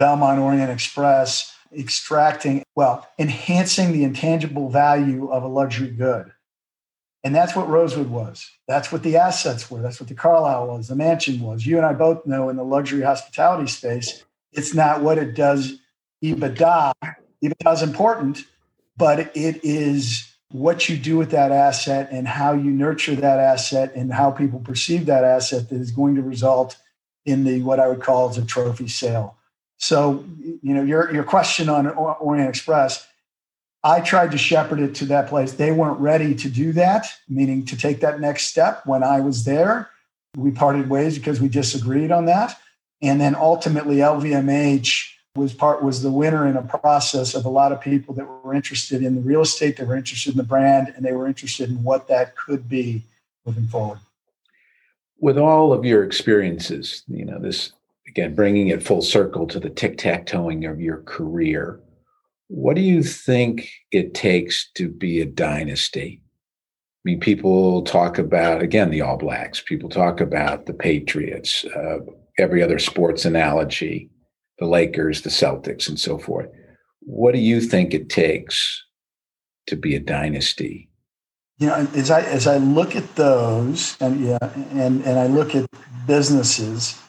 Belmond 0.00 0.40
Orient 0.40 0.70
Express 0.70 1.54
extracting, 1.76 2.62
well, 2.74 3.08
enhancing 3.18 3.92
the 3.92 4.04
intangible 4.04 4.68
value 4.68 5.30
of 5.30 5.42
a 5.42 5.48
luxury 5.48 5.90
good. 5.90 6.32
And 7.22 7.34
that's 7.34 7.56
what 7.56 7.68
Rosewood 7.68 8.10
was. 8.10 8.50
That's 8.68 8.92
what 8.92 9.02
the 9.02 9.16
assets 9.16 9.70
were. 9.70 9.80
That's 9.80 9.98
what 9.98 10.08
the 10.08 10.14
Carlyle 10.14 10.66
was, 10.66 10.88
the 10.88 10.94
mansion 10.94 11.40
was. 11.40 11.66
You 11.66 11.78
and 11.78 11.86
I 11.86 11.94
both 11.94 12.26
know 12.26 12.50
in 12.50 12.56
the 12.56 12.64
luxury 12.64 13.02
hospitality 13.02 13.66
space, 13.66 14.22
it's 14.52 14.74
not 14.74 15.02
what 15.02 15.18
it 15.18 15.34
does 15.34 15.78
EBITDA. 16.24 16.92
EBITDA 17.42 17.72
is 17.72 17.82
important, 17.82 18.44
but 18.96 19.36
it 19.36 19.60
is 19.62 20.30
what 20.50 20.88
you 20.88 20.96
do 20.96 21.16
with 21.16 21.30
that 21.32 21.52
asset 21.52 22.08
and 22.10 22.26
how 22.26 22.52
you 22.52 22.70
nurture 22.70 23.14
that 23.16 23.38
asset 23.38 23.92
and 23.94 24.12
how 24.12 24.30
people 24.30 24.60
perceive 24.60 25.06
that 25.06 25.24
asset 25.24 25.68
that 25.68 25.80
is 25.80 25.90
going 25.90 26.14
to 26.14 26.22
result 26.22 26.76
in 27.26 27.44
the 27.44 27.60
what 27.62 27.80
I 27.80 27.88
would 27.88 28.02
call 28.02 28.28
as 28.28 28.38
a 28.38 28.44
trophy 28.44 28.88
sale. 28.88 29.36
So, 29.78 30.24
you 30.38 30.72
know, 30.72 30.82
your 30.82 31.12
your 31.12 31.24
question 31.24 31.68
on 31.68 31.88
Orient 31.88 32.48
Express, 32.48 33.06
I 33.82 34.00
tried 34.00 34.30
to 34.30 34.38
shepherd 34.38 34.80
it 34.80 34.94
to 34.96 35.06
that 35.06 35.28
place. 35.28 35.54
They 35.54 35.72
weren't 35.72 35.98
ready 36.00 36.34
to 36.36 36.48
do 36.48 36.72
that, 36.72 37.06
meaning 37.28 37.66
to 37.66 37.76
take 37.76 38.00
that 38.00 38.20
next 38.20 38.44
step. 38.44 38.86
When 38.86 39.02
I 39.02 39.20
was 39.20 39.44
there, 39.44 39.90
we 40.36 40.52
parted 40.52 40.88
ways 40.88 41.18
because 41.18 41.40
we 41.40 41.48
disagreed 41.48 42.12
on 42.12 42.26
that. 42.26 42.58
And 43.02 43.20
then 43.20 43.34
ultimately, 43.34 43.96
LVMH 43.96 45.13
was 45.36 45.52
part 45.52 45.82
was 45.82 46.02
the 46.02 46.12
winner 46.12 46.46
in 46.46 46.56
a 46.56 46.62
process 46.62 47.34
of 47.34 47.44
a 47.44 47.48
lot 47.48 47.72
of 47.72 47.80
people 47.80 48.14
that 48.14 48.24
were 48.24 48.54
interested 48.54 49.02
in 49.02 49.16
the 49.16 49.20
real 49.20 49.40
estate, 49.40 49.76
they 49.76 49.84
were 49.84 49.96
interested 49.96 50.30
in 50.30 50.36
the 50.36 50.44
brand, 50.44 50.92
and 50.94 51.04
they 51.04 51.12
were 51.12 51.26
interested 51.26 51.68
in 51.68 51.82
what 51.82 52.06
that 52.06 52.36
could 52.36 52.68
be 52.68 53.02
moving 53.44 53.66
forward. 53.66 53.98
With 55.18 55.36
all 55.36 55.72
of 55.72 55.84
your 55.84 56.04
experiences, 56.04 57.02
you 57.08 57.24
know 57.24 57.40
this 57.40 57.72
again 58.06 58.34
bringing 58.34 58.68
it 58.68 58.82
full 58.82 59.02
circle 59.02 59.46
to 59.48 59.58
the 59.58 59.70
tic 59.70 59.98
tac 59.98 60.26
toeing 60.26 60.66
of 60.66 60.80
your 60.80 60.98
career. 60.98 61.80
What 62.48 62.76
do 62.76 62.82
you 62.82 63.02
think 63.02 63.70
it 63.90 64.14
takes 64.14 64.70
to 64.74 64.88
be 64.88 65.20
a 65.20 65.26
dynasty? 65.26 66.20
I 66.22 67.02
mean, 67.04 67.20
people 67.20 67.82
talk 67.82 68.18
about 68.18 68.62
again 68.62 68.90
the 68.90 69.00
All 69.00 69.16
Blacks. 69.16 69.60
People 69.60 69.88
talk 69.88 70.20
about 70.20 70.66
the 70.66 70.74
Patriots. 70.74 71.64
Uh, 71.64 71.98
every 72.38 72.62
other 72.62 72.78
sports 72.78 73.24
analogy 73.24 74.10
the 74.58 74.66
Lakers, 74.66 75.22
the 75.22 75.30
Celtics, 75.30 75.88
and 75.88 75.98
so 75.98 76.18
forth. 76.18 76.48
What 77.00 77.32
do 77.32 77.40
you 77.40 77.60
think 77.60 77.92
it 77.92 78.08
takes 78.08 78.82
to 79.66 79.76
be 79.76 79.94
a 79.94 80.00
dynasty? 80.00 80.88
You 81.58 81.68
know, 81.68 81.88
as 81.94 82.10
I 82.10 82.22
as 82.22 82.46
I 82.46 82.56
look 82.56 82.96
at 82.96 83.14
those, 83.14 83.96
and 84.00 84.20
yeah, 84.24 84.38
and 84.72 85.04
and 85.04 85.18
I 85.18 85.26
look 85.26 85.54
at 85.54 85.66
businesses, 86.06 87.00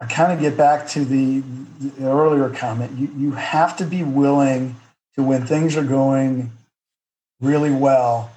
I 0.00 0.06
kind 0.06 0.32
of 0.32 0.40
get 0.40 0.56
back 0.56 0.86
to 0.88 1.04
the, 1.04 1.40
the 1.80 2.06
earlier 2.06 2.50
comment. 2.50 2.96
You 2.96 3.10
you 3.16 3.32
have 3.32 3.76
to 3.78 3.84
be 3.84 4.02
willing 4.02 4.76
to 5.16 5.22
when 5.22 5.46
things 5.46 5.76
are 5.76 5.84
going 5.84 6.52
really 7.40 7.72
well 7.72 8.30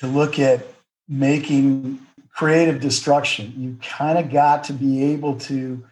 to 0.00 0.06
look 0.06 0.38
at 0.38 0.66
making 1.08 2.00
creative 2.34 2.80
destruction. 2.80 3.54
You 3.56 3.78
kind 3.82 4.18
of 4.18 4.30
got 4.30 4.64
to 4.64 4.72
be 4.72 5.04
able 5.12 5.38
to 5.40 5.84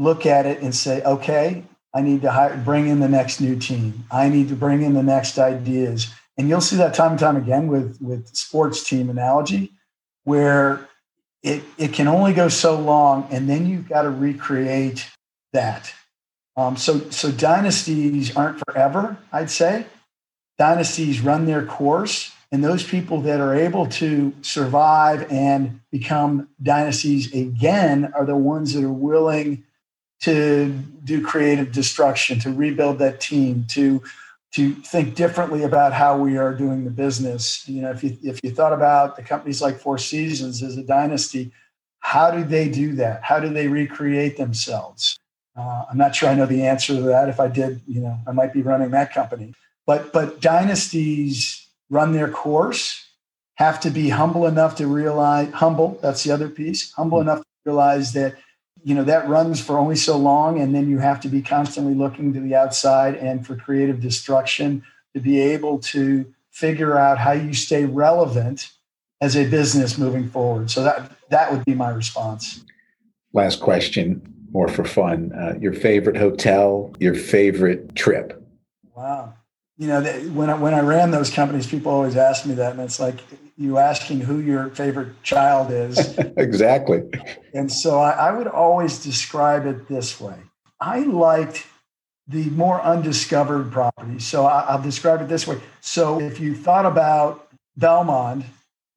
look 0.00 0.24
at 0.24 0.46
it 0.46 0.62
and 0.62 0.74
say, 0.74 1.02
okay, 1.02 1.62
I 1.92 2.00
need 2.00 2.22
to 2.22 2.30
hire, 2.30 2.56
bring 2.56 2.88
in 2.88 3.00
the 3.00 3.08
next 3.08 3.38
new 3.38 3.54
team. 3.58 4.06
I 4.10 4.30
need 4.30 4.48
to 4.48 4.56
bring 4.56 4.80
in 4.80 4.94
the 4.94 5.02
next 5.02 5.38
ideas. 5.38 6.10
And 6.38 6.48
you'll 6.48 6.62
see 6.62 6.76
that 6.76 6.94
time 6.94 7.12
and 7.12 7.20
time 7.20 7.36
again 7.36 7.68
with, 7.68 7.98
with 8.00 8.34
sports 8.34 8.82
team 8.82 9.10
analogy, 9.10 9.72
where 10.24 10.88
it, 11.42 11.62
it 11.76 11.92
can 11.92 12.08
only 12.08 12.32
go 12.32 12.48
so 12.48 12.80
long, 12.80 13.28
and 13.30 13.46
then 13.46 13.66
you've 13.66 13.90
got 13.90 14.02
to 14.02 14.10
recreate 14.10 15.06
that. 15.52 15.92
Um, 16.56 16.78
so, 16.78 17.10
so 17.10 17.30
dynasties 17.30 18.34
aren't 18.34 18.58
forever, 18.60 19.18
I'd 19.32 19.50
say. 19.50 19.84
Dynasties 20.58 21.20
run 21.20 21.44
their 21.44 21.66
course, 21.66 22.32
and 22.50 22.64
those 22.64 22.84
people 22.84 23.20
that 23.22 23.38
are 23.38 23.54
able 23.54 23.86
to 23.86 24.32
survive 24.40 25.30
and 25.30 25.80
become 25.90 26.48
dynasties 26.62 27.34
again 27.34 28.12
are 28.14 28.24
the 28.24 28.36
ones 28.36 28.72
that 28.72 28.84
are 28.84 28.90
willing 28.90 29.64
to 30.20 30.70
do 31.04 31.24
creative 31.24 31.72
destruction, 31.72 32.38
to 32.40 32.52
rebuild 32.52 32.98
that 32.98 33.20
team, 33.20 33.64
to 33.68 34.02
to 34.52 34.74
think 34.74 35.14
differently 35.14 35.62
about 35.62 35.92
how 35.92 36.18
we 36.18 36.36
are 36.36 36.52
doing 36.52 36.84
the 36.84 36.90
business. 36.90 37.68
You 37.68 37.82
know, 37.82 37.90
if 37.90 38.02
you 38.02 38.16
if 38.22 38.40
you 38.42 38.50
thought 38.50 38.72
about 38.72 39.16
the 39.16 39.22
companies 39.22 39.62
like 39.62 39.78
Four 39.78 39.98
Seasons 39.98 40.62
as 40.62 40.76
a 40.76 40.82
dynasty, 40.82 41.52
how 42.00 42.30
do 42.30 42.44
they 42.44 42.68
do 42.68 42.94
that? 42.96 43.22
How 43.22 43.38
do 43.40 43.48
they 43.48 43.68
recreate 43.68 44.36
themselves? 44.36 45.18
Uh, 45.56 45.84
I'm 45.90 45.98
not 45.98 46.14
sure 46.14 46.28
I 46.28 46.34
know 46.34 46.46
the 46.46 46.66
answer 46.66 46.94
to 46.94 47.02
that. 47.02 47.28
If 47.28 47.40
I 47.40 47.48
did, 47.48 47.80
you 47.86 48.00
know, 48.00 48.18
I 48.26 48.32
might 48.32 48.52
be 48.52 48.62
running 48.62 48.90
that 48.90 49.12
company. 49.12 49.54
But 49.86 50.12
but 50.12 50.40
dynasties 50.40 51.68
run 51.88 52.12
their 52.12 52.30
course, 52.30 53.06
have 53.54 53.80
to 53.80 53.90
be 53.90 54.08
humble 54.08 54.46
enough 54.46 54.76
to 54.76 54.86
realize 54.86 55.52
humble. 55.52 55.98
That's 56.02 56.24
the 56.24 56.32
other 56.32 56.48
piece. 56.48 56.92
Humble 56.92 57.18
mm-hmm. 57.18 57.28
enough 57.28 57.40
to 57.40 57.46
realize 57.66 58.12
that 58.14 58.36
you 58.82 58.94
know 58.94 59.04
that 59.04 59.28
runs 59.28 59.60
for 59.60 59.78
only 59.78 59.96
so 59.96 60.16
long 60.16 60.60
and 60.60 60.74
then 60.74 60.88
you 60.88 60.98
have 60.98 61.20
to 61.20 61.28
be 61.28 61.42
constantly 61.42 61.94
looking 61.94 62.32
to 62.32 62.40
the 62.40 62.54
outside 62.54 63.14
and 63.16 63.46
for 63.46 63.56
creative 63.56 64.00
destruction 64.00 64.82
to 65.14 65.20
be 65.20 65.40
able 65.40 65.78
to 65.78 66.32
figure 66.50 66.96
out 66.96 67.18
how 67.18 67.32
you 67.32 67.52
stay 67.52 67.84
relevant 67.84 68.70
as 69.20 69.36
a 69.36 69.44
business 69.44 69.98
moving 69.98 70.28
forward. 70.28 70.70
So 70.70 70.82
that 70.82 71.12
that 71.30 71.52
would 71.52 71.64
be 71.64 71.74
my 71.74 71.90
response. 71.90 72.64
Last 73.32 73.60
question 73.60 74.22
more 74.52 74.68
for 74.68 74.84
fun. 74.84 75.32
Uh, 75.32 75.54
your 75.60 75.72
favorite 75.72 76.16
hotel 76.16 76.92
your 76.98 77.14
favorite 77.14 77.94
trip? 77.94 78.42
Wow 78.96 79.34
you 79.80 79.86
know 79.86 80.02
when 80.34 80.50
I, 80.50 80.54
when 80.54 80.74
I 80.74 80.80
ran 80.80 81.10
those 81.10 81.30
companies 81.30 81.66
people 81.66 81.90
always 81.90 82.14
ask 82.14 82.44
me 82.44 82.54
that 82.54 82.72
and 82.72 82.80
it's 82.80 83.00
like 83.00 83.20
you 83.56 83.78
asking 83.78 84.20
who 84.20 84.38
your 84.38 84.68
favorite 84.70 85.22
child 85.22 85.70
is. 85.70 86.16
exactly. 86.38 87.02
And 87.52 87.70
so 87.70 87.98
I, 87.98 88.12
I, 88.12 88.32
would 88.32 88.46
always 88.46 89.02
describe 89.02 89.66
it 89.66 89.86
this 89.86 90.18
way 90.18 90.36
I 90.80 91.00
liked 91.00 91.66
the 92.26 92.44
more 92.50 92.80
undiscovered 92.80 93.72
properties. 93.72 94.24
So 94.24 94.46
I, 94.46 94.76
will 94.76 94.82
describe 94.82 95.20
it 95.20 95.28
this 95.28 95.46
way. 95.46 95.60
So 95.80 96.20
if 96.20 96.40
you 96.40 96.54
thought 96.54 96.86
about 96.86 97.48
Belmond 97.78 98.44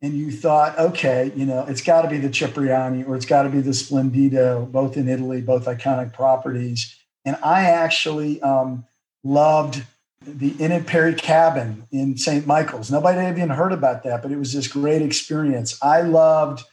and 0.02 0.14
you 0.14 0.32
thought, 0.32 0.78
okay, 0.78 1.32
you 1.36 1.46
know, 1.46 1.66
it's 1.68 1.82
got 1.82 2.04
to 2.04 2.10
be 2.10 2.18
the 2.18 2.30
Cipriani 2.30 3.04
or 3.06 3.16
it's 3.16 3.26
got 3.26 3.44
to 3.44 3.50
be 3.50 3.62
the 3.62 3.72
Splendido, 3.72 4.70
both 4.72 4.98
in 4.98 5.08
Italy, 5.08 5.42
both 5.42 5.66
iconic 5.66 6.14
properties. 6.14 6.96
And 7.26 7.38
I 7.42 7.62
actually 7.70 8.42
um, 8.42 8.86
loved 9.24 9.84
the 10.26 10.56
Inn 10.60 10.72
at 10.72 10.86
Perry 10.86 11.14
Cabin 11.14 11.88
in 11.92 12.18
St. 12.18 12.48
Michael's. 12.48 12.92
Nobody 12.92 13.20
had 13.20 13.38
even 13.38 13.50
heard 13.50 13.72
about 13.72 14.04
that, 14.04 14.22
but 14.22 14.32
it 14.32 14.38
was 14.38 14.54
this 14.54 14.68
great 14.68 15.02
experience. 15.02 15.78
I 15.82 16.02
loved, 16.02 16.64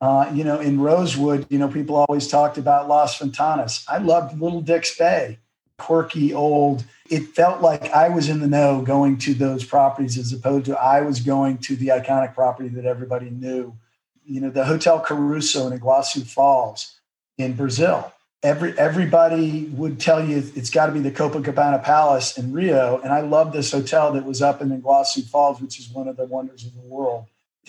uh, 0.00 0.30
you 0.32 0.44
know, 0.44 0.60
in 0.60 0.80
Rosewood, 0.80 1.46
you 1.50 1.58
know, 1.58 1.68
people 1.68 1.96
always 1.96 2.28
talked 2.28 2.58
about 2.58 2.88
Las 2.88 3.18
Ventanas. 3.18 3.84
I 3.88 3.98
loved 3.98 4.40
Little 4.40 4.60
Dix 4.60 4.96
Bay, 4.96 5.38
quirky, 5.78 6.32
old. 6.32 6.84
It 7.10 7.28
felt 7.28 7.60
like 7.60 7.90
I 7.90 8.08
was 8.08 8.28
in 8.28 8.40
the 8.40 8.46
know 8.46 8.82
going 8.82 9.18
to 9.18 9.34
those 9.34 9.64
properties 9.64 10.16
as 10.16 10.32
opposed 10.32 10.66
to 10.66 10.78
I 10.78 11.00
was 11.02 11.20
going 11.20 11.58
to 11.58 11.76
the 11.76 11.88
iconic 11.88 12.34
property 12.34 12.68
that 12.70 12.84
everybody 12.84 13.30
knew. 13.30 13.76
You 14.24 14.40
know, 14.40 14.50
the 14.50 14.64
Hotel 14.64 15.00
Caruso 15.00 15.66
in 15.66 15.78
Iguazu 15.78 16.24
Falls 16.24 16.98
in 17.38 17.54
Brazil 17.54 18.12
every 18.42 18.76
everybody 18.78 19.64
would 19.66 20.00
tell 20.00 20.24
you 20.24 20.42
it's 20.54 20.70
got 20.70 20.86
to 20.86 20.92
be 20.92 21.00
the 21.00 21.10
Copacabana 21.10 21.82
Palace 21.82 22.36
in 22.36 22.52
Rio, 22.52 23.00
and 23.02 23.12
I 23.12 23.20
love 23.20 23.52
this 23.52 23.72
hotel 23.72 24.12
that 24.12 24.24
was 24.24 24.42
up 24.42 24.60
in 24.60 24.68
Iguazu 24.70 25.28
Falls, 25.28 25.60
which 25.60 25.78
is 25.78 25.88
one 25.88 26.08
of 26.08 26.16
the 26.16 26.24
wonders 26.24 26.64
of 26.64 26.74
the 26.74 26.80
world. 26.80 27.26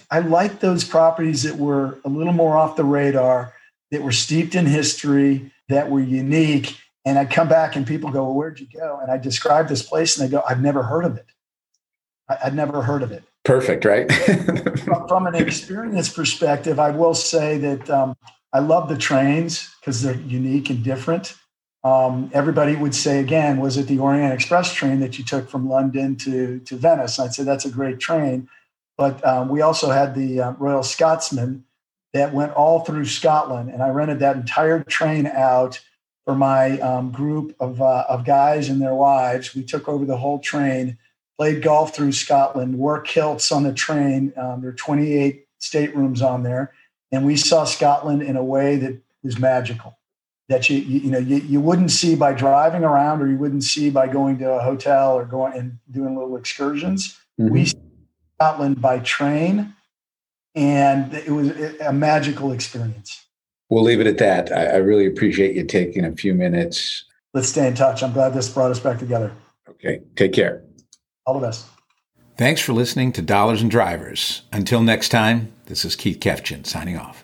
I 0.10 0.20
like 0.20 0.60
those 0.60 0.84
properties 0.84 1.44
that 1.44 1.56
were 1.56 2.00
a 2.04 2.10
little 2.10 2.34
more 2.34 2.58
off 2.58 2.76
the 2.76 2.84
radar, 2.84 3.54
that 3.92 4.02
were 4.02 4.12
steeped 4.12 4.56
in 4.56 4.66
history, 4.66 5.52
that 5.70 5.90
were 5.90 6.00
unique. 6.00 6.78
And 7.06 7.20
I 7.20 7.26
come 7.26 7.48
back 7.48 7.76
and 7.76 7.86
people 7.86 8.10
go, 8.12 8.24
well, 8.24 8.34
where'd 8.34 8.60
you 8.60 8.68
go? 8.74 9.00
And 9.02 9.12
I 9.12 9.18
describe 9.18 9.68
this 9.68 9.84
place 9.84 10.18
and 10.18 10.28
they 10.28 10.32
go, 10.32 10.44
I've 10.48 10.62
never 10.62 10.84
heard 10.84 11.06
of 11.06 11.18
it. 11.18 11.26
I, 12.30 12.46
would 12.46 12.56
never 12.56 12.82
heard 12.82 13.04
of 13.04 13.12
it. 13.12 13.24
Perfect, 13.44 13.86
right? 13.86 14.12
from, 14.80 15.08
from, 15.08 15.28
an 15.28 15.36
experience 15.36 16.12
perspective, 16.12 16.80
I 16.80 16.92
will 16.92 17.14
say 17.14 17.58
that 17.58 17.90
um, 17.90 18.16
I 18.54 18.60
love 18.60 18.88
the 18.88 18.98
trains 18.98 19.76
because 19.80 20.04
they're 20.04 20.16
unique 20.16 20.70
and 20.70 20.84
different. 20.84 21.36
Um, 21.84 22.30
everybody 22.34 22.76
would 22.76 22.96
say 22.96 23.20
again, 23.20 23.60
was 23.60 23.76
it 23.78 23.88
the 23.88 23.98
Orient 23.98 24.32
Express 24.32 24.74
train 24.74 25.00
that 25.02 25.18
you 25.18 25.26
took 25.26 25.50
from 25.50 25.68
London 25.68 26.16
to 26.18 26.60
to 26.60 26.78
Venice? 26.78 27.20
I'd 27.20 27.34
say 27.34 27.44
that's 27.44 27.66
a 27.66 27.72
great 27.72 28.00
train, 28.00 28.48
but 28.98 29.26
um, 29.26 29.50
we 29.50 29.62
also 29.62 29.90
had 29.90 30.16
the 30.16 30.40
uh, 30.40 30.52
Royal 30.54 30.84
Scotsman 30.84 31.66
that 32.14 32.34
went 32.34 32.54
all 32.54 32.82
through 32.82 33.06
Scotland, 33.06 33.70
and 33.70 33.82
I 33.84 33.90
rented 33.90 34.20
that 34.20 34.38
entire 34.38 34.84
train 34.84 35.26
out 35.26 35.82
for 36.26 36.36
my 36.36 36.80
um, 36.80 37.12
group 37.12 37.54
of 37.60 37.82
uh, 37.82 38.06
of 38.08 38.24
guys 38.24 38.70
and 38.70 38.82
their 38.82 38.96
wives. 38.96 39.54
We 39.54 39.64
took 39.64 39.90
over 39.90 40.06
the 40.06 40.18
whole 40.18 40.40
train, 40.40 40.98
played 41.38 41.64
golf 41.64 41.94
through 41.94 42.14
Scotland, 42.14 42.78
wore 42.78 43.02
kilts 43.02 43.52
on 43.52 43.64
the 43.64 43.74
train. 43.74 44.32
Um, 44.38 44.62
there 44.62 44.70
are 44.70 44.74
28 44.74 45.48
staterooms 45.60 46.22
on 46.22 46.44
there 46.44 46.72
and 47.14 47.26
we 47.26 47.38
saw 47.38 47.64
Scotland 47.64 48.22
in 48.22 48.36
a 48.36 48.44
way 48.44 48.76
that 48.76 49.00
was 49.24 49.40
magical 49.40 49.98
that 50.50 50.70
you 50.70 50.78
you, 50.78 51.00
you 51.00 51.12
know 51.12 51.20
you, 51.20 51.38
you 51.38 51.62
wouldn't 51.62 51.92
see 51.92 52.16
by 52.16 52.34
driving 52.34 52.84
around 52.84 53.22
or 53.22 53.28
you 53.28 53.38
wouldn't 53.38 53.64
see 53.64 53.90
by 53.90 54.08
going 54.08 54.38
to 54.40 54.52
a 54.52 54.62
hotel 54.62 55.14
or 55.14 55.26
going 55.26 55.54
and 55.54 55.78
doing 55.90 56.18
little 56.18 56.36
excursions. 56.36 57.18
Mm-hmm. 57.40 57.54
We 57.54 57.72
Scotland 58.38 58.82
by 58.82 59.00
train, 59.00 59.74
and 60.56 61.14
it 61.14 61.30
was 61.30 61.50
a 61.80 61.94
magical 61.94 62.52
experience. 62.52 63.26
We'll 63.70 63.84
leave 63.84 64.02
it 64.02 64.08
at 64.08 64.18
that. 64.18 64.52
I, 64.52 64.66
I 64.66 64.76
really 64.78 65.06
appreciate 65.06 65.56
you 65.56 65.64
taking 65.64 66.04
a 66.04 66.12
few 66.12 66.34
minutes. 66.34 67.06
Let's 67.34 67.48
stay 67.48 67.68
in 67.68 67.74
touch. 67.74 68.04
I'm 68.04 68.12
glad 68.12 68.34
this 68.34 68.50
brought 68.50 68.70
us 68.70 68.80
back 68.80 69.00
together. 69.00 69.32
Okay. 69.70 70.02
Take 70.16 70.34
care. 70.34 70.62
All 71.26 71.40
the 71.40 71.46
best. 71.46 71.66
Thanks 72.38 72.62
for 72.62 72.74
listening 72.74 73.14
to 73.14 73.22
Dollars 73.22 73.62
and 73.62 73.72
Drivers. 73.72 74.44
Until 74.52 74.82
next 74.82 75.10
time, 75.10 75.53
this 75.66 75.86
is 75.86 75.96
Keith 75.96 76.20
Kefgen 76.20 76.66
signing 76.66 76.98
off. 76.98 77.23